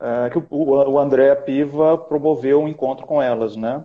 [0.00, 3.84] É, que o, o André Piva promoveu um encontro com elas, né?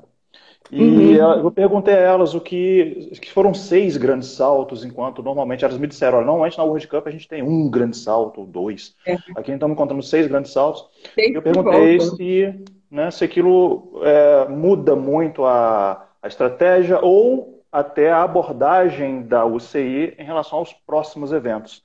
[0.71, 1.43] E uhum.
[1.43, 5.87] eu perguntei a elas o que, que foram seis grandes saltos, enquanto normalmente elas me
[5.87, 8.93] disseram, olha, normalmente na World Cup a gente tem um grande salto, ou dois.
[9.05, 9.15] É.
[9.35, 10.85] Aqui estamos encontrando seis grandes saltos.
[11.15, 18.11] Seis eu perguntei se, né, se aquilo é, muda muito a, a estratégia ou até
[18.11, 21.83] a abordagem da UCI em relação aos próximos eventos.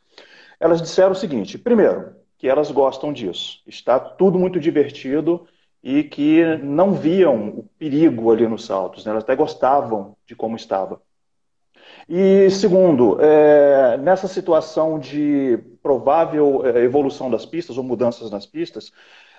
[0.58, 3.60] Elas disseram o seguinte: primeiro, que elas gostam disso.
[3.66, 5.46] Está tudo muito divertido
[5.82, 9.10] e que não viam o perigo ali nos saltos, né?
[9.10, 11.00] elas até gostavam de como estava.
[12.08, 18.92] E segundo, é, nessa situação de provável é, evolução das pistas ou mudanças nas pistas,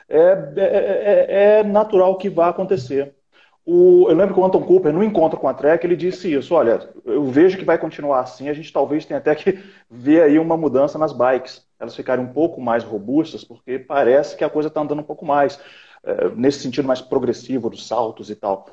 [0.08, 0.20] é,
[0.58, 3.16] é, é, é natural que vá acontecer.
[3.66, 6.54] O, eu lembro que o Anton Cooper, no encontro com a Trek, ele disse isso:
[6.54, 9.58] olha, eu vejo que vai continuar assim, a gente talvez tenha até que
[9.90, 14.44] ver aí uma mudança nas bikes, elas ficarem um pouco mais robustas, porque parece que
[14.44, 15.60] a coisa está andando um pouco mais.
[16.06, 18.66] Eh, nesse sentido mais progressivo dos saltos e tal.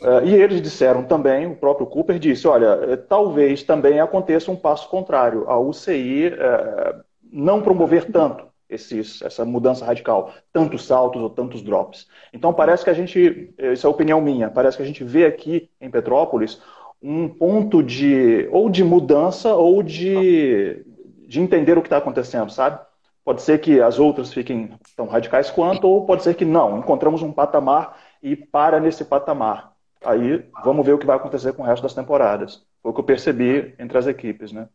[0.00, 4.56] Uh, e eles disseram também, o próprio Cooper disse, olha, eh, talvez também aconteça um
[4.56, 8.44] passo contrário, a UCI uh, não promover tanto
[8.74, 12.06] esses, essa mudança radical, tantos saltos ou tantos drops.
[12.32, 15.70] Então parece que a gente, isso é opinião minha, parece que a gente vê aqui
[15.80, 16.60] em Petrópolis
[17.02, 20.84] um ponto de ou de mudança ou de,
[21.28, 22.80] de entender o que está acontecendo, sabe?
[23.24, 27.22] Pode ser que as outras fiquem tão radicais quanto, ou pode ser que não, encontramos
[27.22, 29.74] um patamar e para nesse patamar.
[30.02, 32.62] Aí vamos ver o que vai acontecer com o resto das temporadas.
[32.82, 34.68] Foi o que eu percebi entre as equipes, né?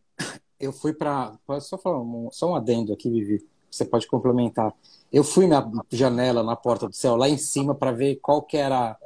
[0.58, 1.32] Eu fui para.
[1.60, 3.40] Só um, só um adendo aqui, Vivi?
[3.70, 4.72] Você pode complementar.
[5.12, 8.56] Eu fui na janela, na porta do céu, lá em cima, para ver qual que
[8.56, 8.96] era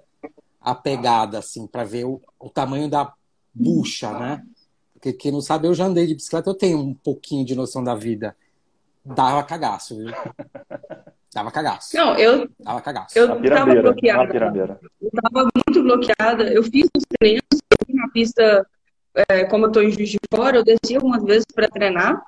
[0.61, 3.13] a pegada, assim, para ver o, o, tamanho da
[3.53, 4.43] bucha, né?
[4.95, 7.85] Porque quem não sabe, eu já andei de bicicleta, eu tenho um pouquinho de noção
[7.85, 8.35] da vida
[9.05, 10.09] dava cagaço, viu?
[11.35, 11.97] Dava cagaço.
[11.97, 12.49] Não, eu.
[12.59, 13.19] Dava cagaço.
[13.19, 14.81] Eu tava bloqueada.
[15.01, 16.45] Eu tava muito bloqueada.
[16.45, 18.67] Eu fiz os treinos, eu na pista,
[19.29, 22.23] é, como eu tô em Juiz de Fora, eu desci algumas vezes para treinar.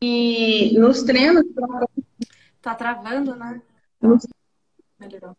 [0.00, 1.44] E nos treinos.
[2.62, 3.60] Tá travando, né?
[4.00, 4.26] Nos...
[4.98, 5.36] Melhorou.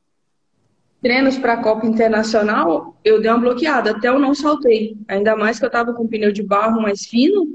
[1.01, 4.97] Treinos para a Copa Internacional, eu dei uma bloqueada, até eu não saltei.
[5.07, 7.47] Ainda mais que eu tava com pneu de barro mais fino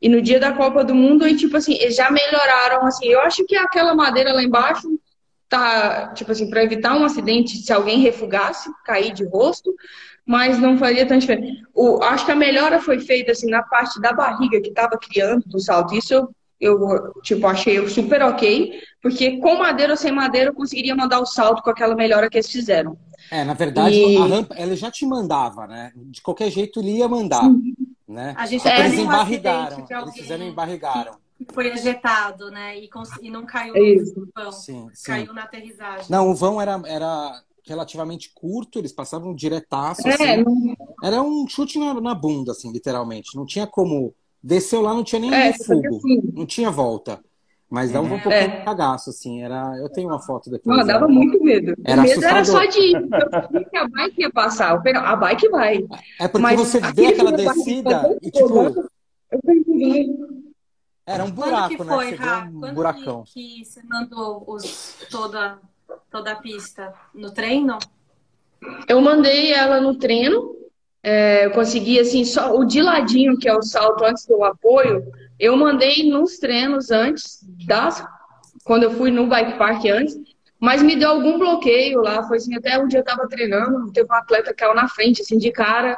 [0.00, 3.20] e no dia da Copa do Mundo, e tipo assim, eles já melhoraram, assim, eu
[3.20, 4.88] acho que aquela madeira lá embaixo
[5.48, 9.74] tá, tipo assim, para evitar um acidente, se alguém refugasse, cair de rosto,
[10.28, 11.62] mas não faria tanta diferença.
[11.74, 15.42] O, acho que a melhora foi feita, assim, na parte da barriga que estava criando
[15.46, 15.94] do salto.
[15.94, 16.28] Isso eu,
[16.60, 21.24] eu, tipo, achei super ok, porque com madeira ou sem madeira eu conseguiria mandar o
[21.24, 22.98] salto com aquela melhora que eles fizeram.
[23.30, 24.18] É, na verdade, e...
[24.18, 25.92] a rampa, ela já te mandava, né?
[25.96, 27.44] De qualquer jeito, ele ia mandar.
[27.44, 27.74] Sim.
[28.06, 28.34] Né?
[28.36, 31.12] A gente é, eles embarrigaram, eles fizeram embarrigaram.
[31.54, 32.78] Foi ejetado, né?
[32.78, 32.90] E,
[33.22, 34.52] e não caiu é no vão.
[34.52, 35.06] Sim, sim.
[35.06, 36.06] Caiu na aterrissagem.
[36.10, 40.06] Não, o vão era, era relativamente curto, eles passavam diretaço.
[40.06, 40.44] É, assim.
[40.44, 40.76] não...
[41.02, 43.36] Era um chute na, na, bunda, assim, literalmente.
[43.36, 44.14] Não tinha como.
[44.42, 45.96] Desceu lá, não tinha nem é, fogo.
[45.96, 46.20] Assim.
[46.32, 47.20] Não tinha volta.
[47.70, 48.48] Mas dava um pouquinho é.
[48.48, 49.42] de cagaço, assim.
[49.42, 49.76] Era...
[49.76, 50.76] Eu tenho uma foto depois.
[50.76, 51.12] Não, dava era...
[51.12, 51.74] muito medo.
[51.84, 52.36] Era o medo assustador.
[52.36, 53.08] era só de ir.
[53.52, 54.72] Eu que a bike ia passar.
[54.72, 55.84] A bike vai.
[56.18, 58.88] É porque Mas você vê aquela descida e tipo.
[61.08, 62.16] Era um buraco, Quando que foi, né?
[62.16, 62.50] Rá?
[62.52, 63.24] Um Quando buracão.
[63.24, 65.58] Que, que você mandou os, toda,
[66.10, 66.92] toda a pista?
[67.14, 67.78] No treino?
[68.88, 70.56] Eu mandei ela no treino.
[71.02, 75.04] É, eu consegui, assim, só o de ladinho, que é o salto antes do apoio,
[75.38, 78.04] eu mandei nos treinos antes, das,
[78.64, 80.18] quando eu fui no bike park antes,
[80.60, 82.22] mas me deu algum bloqueio lá.
[82.24, 85.22] Foi assim, até um dia eu tava treinando, teve um atleta que caiu na frente,
[85.22, 85.96] assim, de cara.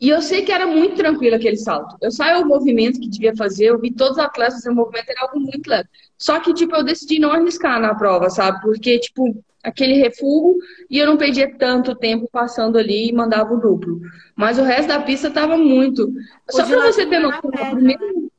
[0.00, 1.96] E eu sei que era muito tranquilo aquele salto.
[2.00, 5.10] Eu saio o movimento que devia fazer, eu vi todos os atletas fazer o movimento,
[5.10, 5.88] era algo muito leve.
[6.16, 8.62] Só que, tipo, eu decidi não arriscar na prova, sabe?
[8.62, 10.56] Porque, tipo, aquele refúgio
[10.88, 14.00] e eu não perdia tanto tempo passando ali e mandava o duplo.
[14.34, 16.10] Mas o resto da pista tava muito.
[16.50, 18.30] Só pra você ter noção, primeiro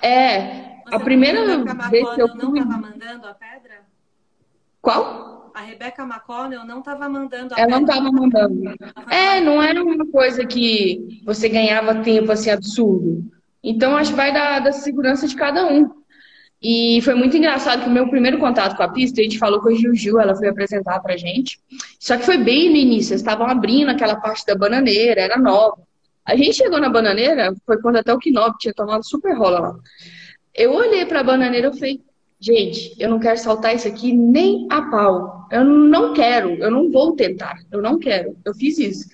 [0.00, 2.38] é, Você a primeira vez que eu fui...
[2.38, 3.84] não estava mandando a pedra?
[4.80, 5.27] Qual?
[5.58, 8.76] A Rebeca McConnell não estava mandando a Ela não estava mandando.
[9.10, 13.28] É, não era uma coisa que você ganhava tempo assim absurdo.
[13.60, 15.90] Então acho que vai da, da segurança de cada um.
[16.62, 19.60] E foi muito engraçado que o meu primeiro contato com a pista, a gente falou
[19.60, 21.58] com a Juju, ela foi apresentar pra gente.
[21.98, 25.82] Só que foi bem no início, eles estavam abrindo aquela parte da bananeira, era nova.
[26.24, 29.74] A gente chegou na bananeira, foi quando até o Knob tinha tomado super rola lá.
[30.54, 32.00] Eu olhei para a bananeira e falei,
[32.40, 35.46] gente, eu não quero saltar isso aqui nem a pau.
[35.50, 38.36] Eu não quero, eu não vou tentar, eu não quero.
[38.44, 39.08] Eu fiz isso.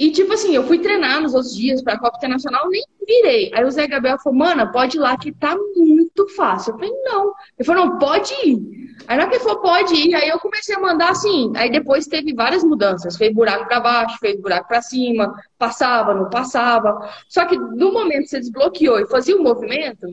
[0.00, 3.50] E, tipo assim, eu fui treinar nos outros dias pra Copa Internacional, nem virei.
[3.52, 6.72] Aí o Zé Gabriel falou, mana, pode ir lá que tá muito fácil.
[6.72, 7.34] Eu falei, não.
[7.58, 8.96] Ele falou, não, pode ir.
[9.06, 11.52] Aí na hora que ele falou, pode ir, aí eu comecei a mandar assim.
[11.54, 13.16] Aí depois teve várias mudanças.
[13.18, 17.06] Fez buraco pra baixo, fez buraco pra cima, passava, não passava.
[17.28, 20.06] Só que no momento que você desbloqueou e fazia o movimento,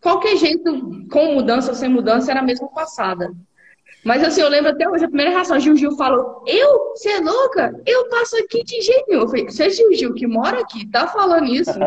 [0.00, 3.32] qualquer jeito, com mudança ou sem mudança, era a mesma passada.
[4.04, 6.92] Mas assim, eu lembro até hoje, a primeira reação, Gil Gil falou, eu?
[6.94, 7.78] Você é louca?
[7.84, 9.22] Eu passo aqui de jeito nenhum.
[9.22, 11.72] Eu falei, você é Gil Gil que mora aqui, tá falando isso?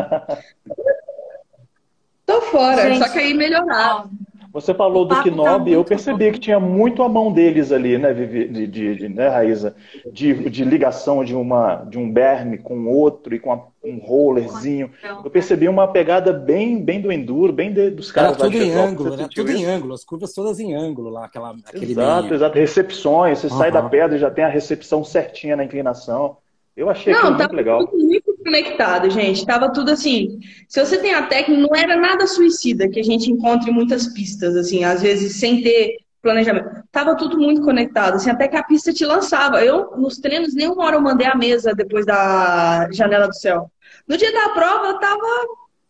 [2.24, 4.06] Tô fora, Gente, só que aí melhorar.
[4.52, 6.32] Você falou do Knob, tá eu percebi bom.
[6.32, 9.74] que tinha muito a mão deles ali, né, de, de, de né Raíza?
[10.12, 14.90] De, de ligação de, uma, de um berme com outro e com a, um rollerzinho.
[15.24, 18.72] Eu percebi uma pegada bem, bem do enduro, bem de, dos caras era tudo em
[18.72, 19.62] ângulo, era tudo isso?
[19.62, 22.34] em ângulo, as curvas todas em ângulo lá, aquela, aquele Exato, meio.
[22.34, 22.58] exato.
[22.58, 23.58] Recepções, você uhum.
[23.58, 26.36] sai da pedra e já tem a recepção certinha na inclinação.
[26.76, 27.88] Eu achei Não, muito legal.
[27.92, 29.46] Muito conectado, gente.
[29.46, 30.40] Tava tudo assim.
[30.68, 34.06] Se você tem a técnica, não era nada suicida que a gente encontra em muitas
[34.08, 36.84] pistas, assim, às vezes sem ter planejamento.
[36.90, 39.64] Tava tudo muito conectado, assim, até que a pista te lançava.
[39.64, 43.70] Eu, nos treinos, nenhuma hora eu mandei a mesa depois da janela do céu.
[44.06, 45.26] No dia da prova, eu tava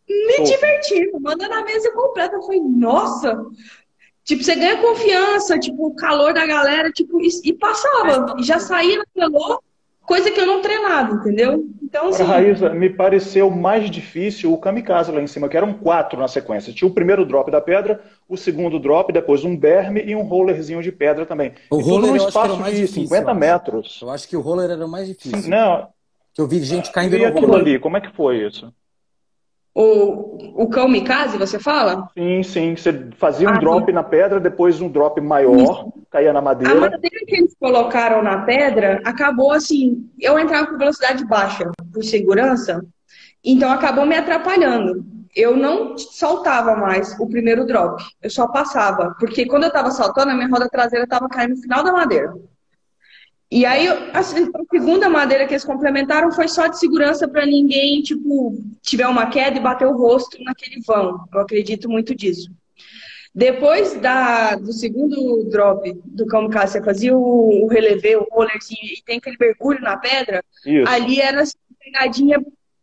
[0.08, 0.44] me Pô.
[0.44, 2.36] divertindo, mandando a mesa completa.
[2.36, 3.44] Eu falei, nossa!
[4.24, 8.36] Tipo, você ganha confiança, tipo, o calor da galera, tipo, e, e passava.
[8.38, 9.60] E já saía no calor
[10.12, 11.64] coisa que eu não treinava, entendeu?
[11.82, 12.22] Então, assim...
[12.22, 16.70] Raíza, me pareceu mais difícil o kamikaze lá em cima, que eram quatro na sequência.
[16.70, 20.82] Tinha o primeiro drop da pedra, o segundo drop, depois um berme e um rollerzinho
[20.82, 21.54] de pedra também.
[21.70, 24.00] O e roller tudo espaço de difícil, 50 metros.
[24.02, 25.38] Eu acho que o roller era o mais difícil.
[25.38, 25.88] Sim, não.
[26.34, 27.62] Que eu vi gente caindo e no aquilo roller.
[27.62, 28.70] ali, como é que foi isso?
[29.74, 32.08] O, o kamikaze, você fala?
[32.16, 32.76] Sim, sim.
[32.76, 33.92] Você fazia um ah, drop sim.
[33.92, 35.92] na pedra, depois um drop maior, Isso.
[36.10, 36.74] caía na madeira.
[36.74, 40.10] A madeira que eles colocaram na pedra acabou assim.
[40.20, 42.84] Eu entrava com velocidade baixa por segurança,
[43.42, 45.06] então acabou me atrapalhando.
[45.34, 50.32] Eu não soltava mais o primeiro drop, eu só passava, porque quando eu estava saltando,
[50.32, 52.34] a minha roda traseira estava caindo no final da madeira.
[53.54, 58.58] E aí, a segunda madeira que eles complementaram foi só de segurança para ninguém, tipo,
[58.80, 61.22] tiver uma queda e bater o rosto naquele vão.
[61.30, 62.50] Eu acredito muito disso.
[63.34, 69.02] Depois da, do segundo drop do kamikaze, você fazia o, o relevê, o rollerzinho, e
[69.04, 70.88] tem aquele mergulho na pedra, Isso.
[70.90, 72.42] ali era assim, pegadinha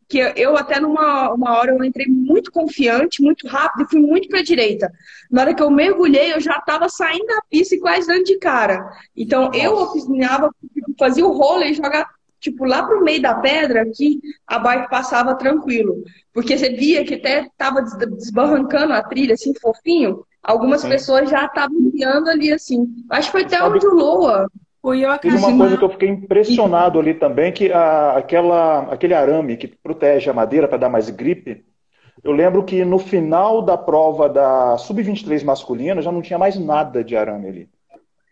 [0.10, 4.28] que eu até numa uma hora eu entrei muito confiante, muito rápido e fui muito
[4.28, 4.92] para a direita.
[5.30, 8.40] Na hora que eu mergulhei, eu já estava saindo da pista e quase dando de
[8.40, 8.90] cara.
[9.16, 10.50] Então eu opinava,
[10.98, 12.08] fazia o roller e jogava
[12.40, 16.04] tipo lá pro meio da pedra que a bike passava tranquilo,
[16.34, 20.26] porque você via que até estava desbarrancando a trilha assim fofinho.
[20.42, 20.90] Algumas Sim.
[20.90, 22.88] pessoas já estavam guiando ali assim.
[23.12, 24.50] Acho que foi até onde o Loa
[25.22, 29.68] Teve uma coisa que eu fiquei impressionado ali também, que a, aquela, aquele arame que
[29.68, 31.66] protege a madeira para dar mais gripe,
[32.24, 37.04] eu lembro que no final da prova da Sub-23 masculina já não tinha mais nada
[37.04, 37.70] de arame ali.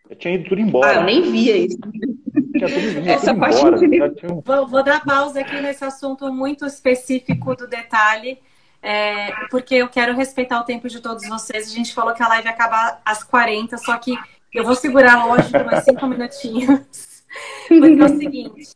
[0.08, 0.88] Eu tinha ido tudo embora.
[0.88, 1.78] Ah, eu nem via isso.
[1.78, 4.34] Tinha tudo, Essa parte embora, tinha...
[4.44, 8.38] vou, vou, dar pausa aqui nesse assunto muito específico do detalhe,
[8.82, 11.70] é, porque eu quero respeitar o tempo de todos vocês.
[11.70, 14.16] A gente falou que a live acaba às 40, só que
[14.54, 16.80] eu vou segurar, lógico, mais cinco minutinhos.
[17.68, 18.68] Porque é o seguinte,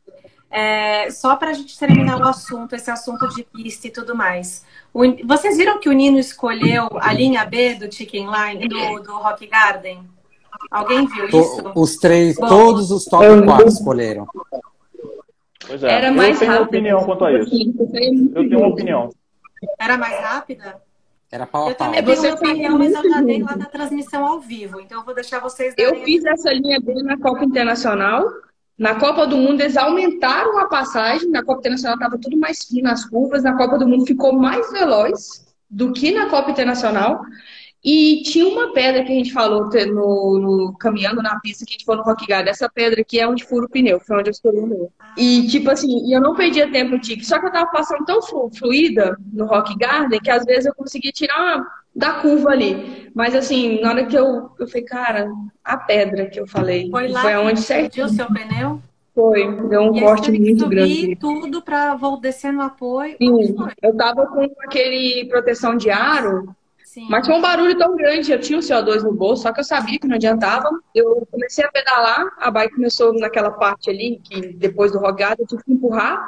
[0.50, 4.64] é, só para a gente terminar o assunto, esse assunto de pista e tudo mais.
[4.92, 9.16] O, vocês viram que o Nino escolheu a linha B do Chicken Line, do, do
[9.16, 10.06] Rock Garden?
[10.70, 11.72] Alguém viu isso?
[11.74, 14.26] Os três, Bom, todos os top 4 escolheram.
[15.66, 16.68] Pois é, Era mais eu tenho rápido.
[16.68, 17.54] opinião quanto a isso.
[18.34, 19.10] Eu tenho uma opinião.
[19.78, 20.82] Era mais rápida?
[21.32, 21.94] Era pau a pau.
[21.94, 25.04] Eu também tenho opinião, mas eu já dei lá na transmissão ao vivo, então eu
[25.04, 28.28] vou deixar vocês Eu fiz essa linha B na Copa Internacional.
[28.78, 32.90] Na Copa do Mundo eles aumentaram a passagem, na Copa Internacional estava tudo mais fino
[32.90, 37.22] as curvas, na Copa do Mundo ficou mais veloz do que na Copa Internacional.
[37.84, 41.74] E tinha uma pedra que a gente falou no, no, caminhando na pista que a
[41.74, 42.50] gente foi no Rock Garden.
[42.50, 44.92] Essa pedra aqui é onde fura o pneu, foi onde eu escolhi o meu.
[45.18, 48.20] E tipo assim, eu não perdia tempo tique, só que eu tava passando tão
[48.52, 51.60] fluida no Rock Garden que às vezes eu conseguia tirar
[51.94, 53.10] da curva ali.
[53.14, 55.28] Mas assim, na hora que eu, eu falei, cara,
[55.64, 56.88] a pedra que eu falei.
[56.88, 58.06] Foi lá foi onde certinho.
[58.06, 58.80] o seu pneu?
[59.12, 61.16] Foi, deu um e corte muito grande.
[61.16, 63.16] tudo para descer no apoio.
[63.18, 66.54] Sim, eu tava com aquele proteção de aro
[66.92, 67.06] Sim.
[67.08, 69.64] Mas tinha um barulho tão grande, eu tinha o CO2 no bolso, só que eu
[69.64, 70.68] sabia que não adiantava.
[70.94, 75.46] Eu comecei a pedalar, a bike começou naquela parte ali, que depois do rogado eu
[75.46, 76.22] tive que empurrar.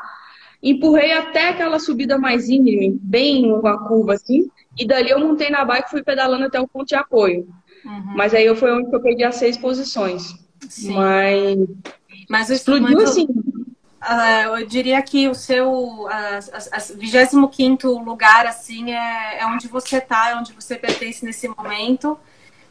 [0.62, 4.48] Empurrei até aquela subida mais íngreme, bem uma curva assim,
[4.78, 7.46] e dali eu montei na bike e fui pedalando até o ponto de apoio.
[7.84, 8.14] Uhum.
[8.16, 10.34] Mas aí eu foi onde eu perdi as seis posições.
[10.66, 10.94] Sim.
[10.94, 11.58] Mas,
[12.30, 13.26] mas explodiu assim.
[14.04, 15.70] Uh, eu diria que o seu
[16.04, 16.08] uh,
[16.96, 22.18] 25 lugar assim é, é onde você está, é onde você pertence nesse momento.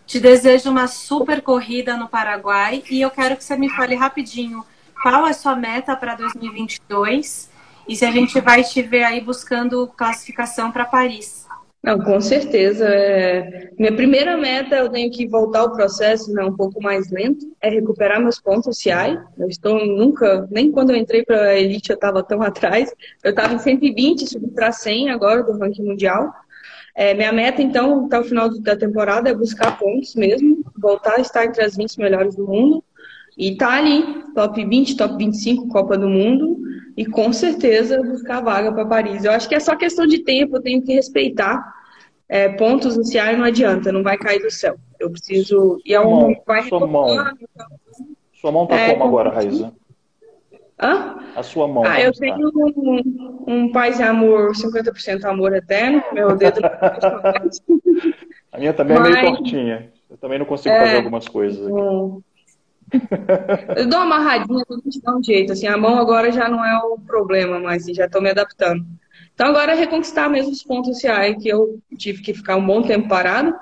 [0.06, 4.64] Te desejo uma super corrida no Paraguai e eu quero que você me fale rapidinho
[5.02, 7.50] qual é a sua meta para 2022
[7.88, 11.43] e se a gente vai te ver aí buscando classificação para Paris.
[11.84, 12.88] Não, com certeza.
[12.88, 13.70] É...
[13.78, 17.70] Minha primeira meta, eu tenho que voltar ao processo, né, um pouco mais lento, é
[17.70, 19.20] recuperar meus pontos CI.
[19.38, 22.94] Eu estou nunca, nem quando eu entrei para a Elite eu estava tão atrás.
[23.22, 26.34] Eu estava em 120, subi para 100 agora do ranking mundial.
[26.96, 31.22] É, minha meta, então, até o final da temporada é buscar pontos mesmo, voltar a
[31.22, 32.84] estar entre as 20 melhores do mundo.
[33.38, 36.64] E tá ali, top 20, top 25, Copa do Mundo
[36.96, 39.24] e com certeza buscar vaga para Paris.
[39.24, 41.74] Eu acho que é só questão de tempo, eu tenho que respeitar.
[42.30, 44.76] É, pontos no CI não adianta, não vai cair do céu.
[45.00, 45.80] Eu preciso.
[45.86, 46.36] E é um.
[46.46, 47.08] Vai sua mão.
[48.34, 49.74] Sua mão tá é, como agora, Raíza?
[50.80, 51.18] Hã?
[51.36, 51.84] A sua mão.
[51.86, 56.04] Ah, eu tenho um, um paz e amor, 50% amor eterno.
[56.12, 56.60] Meu dedo.
[58.52, 59.08] a minha também Mas...
[59.08, 59.92] é meio tortinha.
[60.10, 61.74] Eu também não consigo é, fazer algumas coisas aqui.
[61.74, 62.22] Um...
[63.76, 65.54] Eu dou uma amarradinha, tudo de dar um jeito.
[65.54, 68.86] Assim, a mão agora já não é o problema, mas já estou me adaptando.
[69.34, 72.84] Então agora é reconquistar mesmo os pontos CI que eu tive que ficar um bom
[72.84, 73.54] tempo parado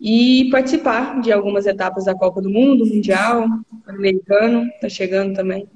[0.00, 3.46] e participar de algumas etapas da Copa do Mundo, Mundial,
[3.86, 5.68] Americano, tá chegando também.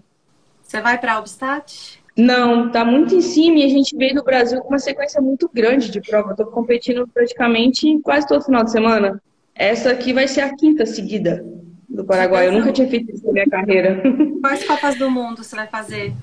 [0.62, 2.02] Você vai para Albstadt?
[2.16, 5.48] Não, tá muito em cima e a gente veio do Brasil com uma sequência muito
[5.52, 6.32] grande de prova.
[6.32, 9.22] Estou competindo praticamente quase todo final de semana.
[9.54, 11.44] Essa aqui vai ser a quinta seguida
[11.98, 12.46] do Paraguai.
[12.46, 14.00] Eu nunca tinha feito isso na minha carreira.
[14.40, 16.14] Quais Copas do Mundo você vai fazer?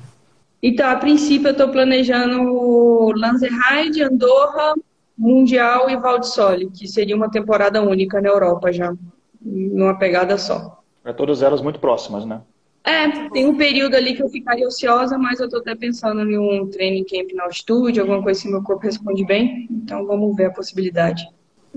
[0.63, 4.73] Então, a princípio, eu estou planejando Lanzerheide, Andorra,
[5.17, 8.95] Mundial e Valdisole, que seria uma temporada única na Europa já,
[9.41, 10.81] numa pegada só.
[11.03, 12.41] É todas elas muito próximas, né?
[12.81, 16.37] É, tem um período ali que eu ficaria ociosa, mas eu estou até pensando em
[16.37, 19.67] um training camp na altitude, alguma coisa assim, meu corpo responde bem.
[19.69, 21.27] Então, vamos ver a possibilidade.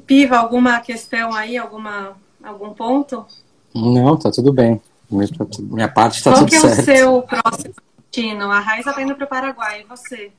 [0.07, 3.27] Piva, alguma questão aí, alguma, algum ponto?
[3.75, 4.81] Não, tá tudo bem.
[5.11, 6.75] Minha parte tá Qual tudo certo.
[6.77, 7.75] Qual que é o seu próximo
[8.11, 8.51] destino?
[8.51, 10.31] A Raiz tá indo para o Paraguai, e você?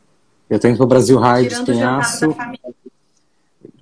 [0.49, 2.36] Eu tô indo para o Brasil Raid Espinhaço.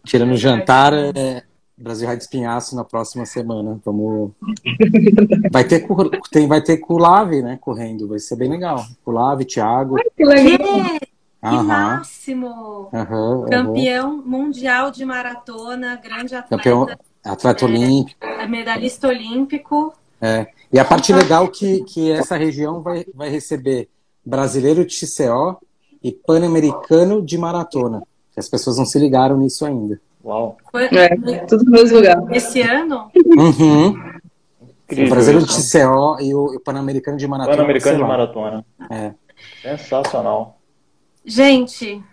[0.05, 1.43] Tirando o jantar, é,
[1.77, 3.79] Brasil Raid Espinhaço na próxima semana.
[3.83, 4.31] Vamos...
[5.51, 5.85] vai ter
[6.31, 8.07] tem, vai ter Kulave, né, correndo.
[8.07, 8.85] Vai ser bem legal.
[9.03, 9.97] Kulave, Thiago.
[9.97, 11.07] Ai, que legal.
[11.39, 11.63] Que uhum.
[11.63, 12.89] máximo!
[12.91, 16.49] Uhum, Campeão mundial de maratona, grande atleta.
[16.49, 16.87] Campeão,
[17.32, 18.25] Atleta é, olímpico.
[18.25, 19.93] É medalhista olímpico.
[20.21, 20.47] É.
[20.71, 23.89] E a parte legal que, que essa região vai, vai receber
[24.25, 25.57] brasileiro de XCO
[26.03, 28.03] e pan-americano de maratona.
[28.36, 29.99] As pessoas não se ligaram nisso ainda.
[30.23, 30.57] Uau.
[30.91, 32.17] É, tudo no mesmo lugar.
[32.36, 33.09] Esse ano?
[33.15, 33.89] Uhum.
[33.89, 37.57] o brasileiro de XCO e o, o pan-americano de maratona.
[37.57, 38.65] Pan-americano de maratona.
[38.91, 39.13] É.
[39.61, 40.59] Sensacional.
[41.25, 42.03] Gente,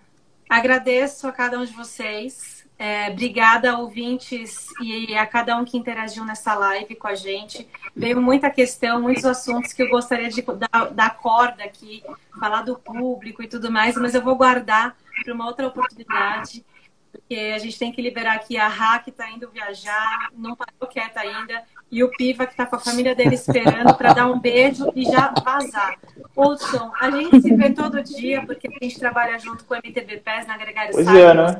[0.48, 2.64] agradeço a cada um de vocês.
[2.76, 7.68] É, obrigada, ouvintes, e a cada um que interagiu nessa live com a gente.
[7.94, 12.02] Veio muita questão, muitos assuntos que eu gostaria de dar, dar corda aqui,
[12.38, 16.64] falar do público e tudo mais, mas eu vou guardar para uma outra oportunidade,
[17.12, 20.90] porque a gente tem que liberar aqui a Rá, que está indo viajar, não parou
[20.90, 21.62] quieta ainda,
[21.94, 25.04] e o Piva, que está com a família dele esperando para dar um beijo e
[25.04, 25.96] já vazar.
[26.36, 30.16] Hudson, a gente se vê todo dia, porque a gente trabalha junto com o MTB
[30.16, 31.56] PES na Gregário Pois é, né?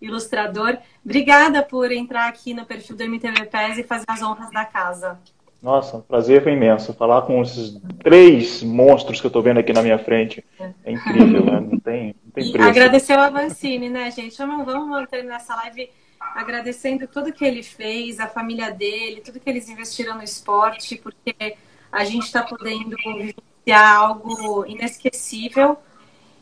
[0.00, 0.78] ilustrador.
[1.04, 5.16] Obrigada por entrar aqui no perfil do MTV PES e fazer as honras da casa.
[5.62, 6.92] Nossa, prazer foi imenso.
[6.92, 10.44] Falar com esses três monstros que eu estou vendo aqui na minha frente
[10.84, 11.60] é incrível, né?
[11.60, 12.68] Não tem, não tem preço.
[12.68, 14.36] Agradecer o Avancini, né, gente?
[14.36, 15.88] Vamos, vamos terminar essa live
[16.20, 21.56] agradecendo tudo que ele fez, a família dele, tudo que eles investiram no esporte, porque
[21.90, 25.76] a gente está podendo vivenciar algo inesquecível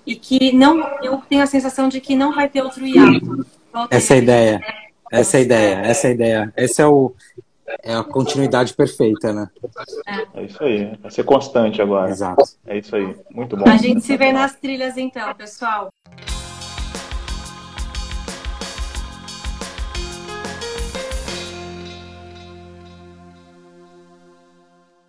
[0.06, 3.46] e que não, eu tenho a sensação de que não vai ter outro hiato.
[3.90, 4.60] Essa é a ideia.
[5.10, 5.74] Essa é a ideia.
[5.78, 6.52] Essa é a ideia.
[6.56, 7.14] Essa é, o,
[7.82, 9.48] é a continuidade perfeita, né?
[10.06, 10.40] É.
[10.40, 10.96] é isso aí.
[11.00, 12.10] Vai ser constante agora.
[12.10, 12.44] Exato.
[12.66, 13.16] É isso aí.
[13.30, 13.68] Muito bom.
[13.68, 15.88] A gente se vê nas trilhas então, pessoal.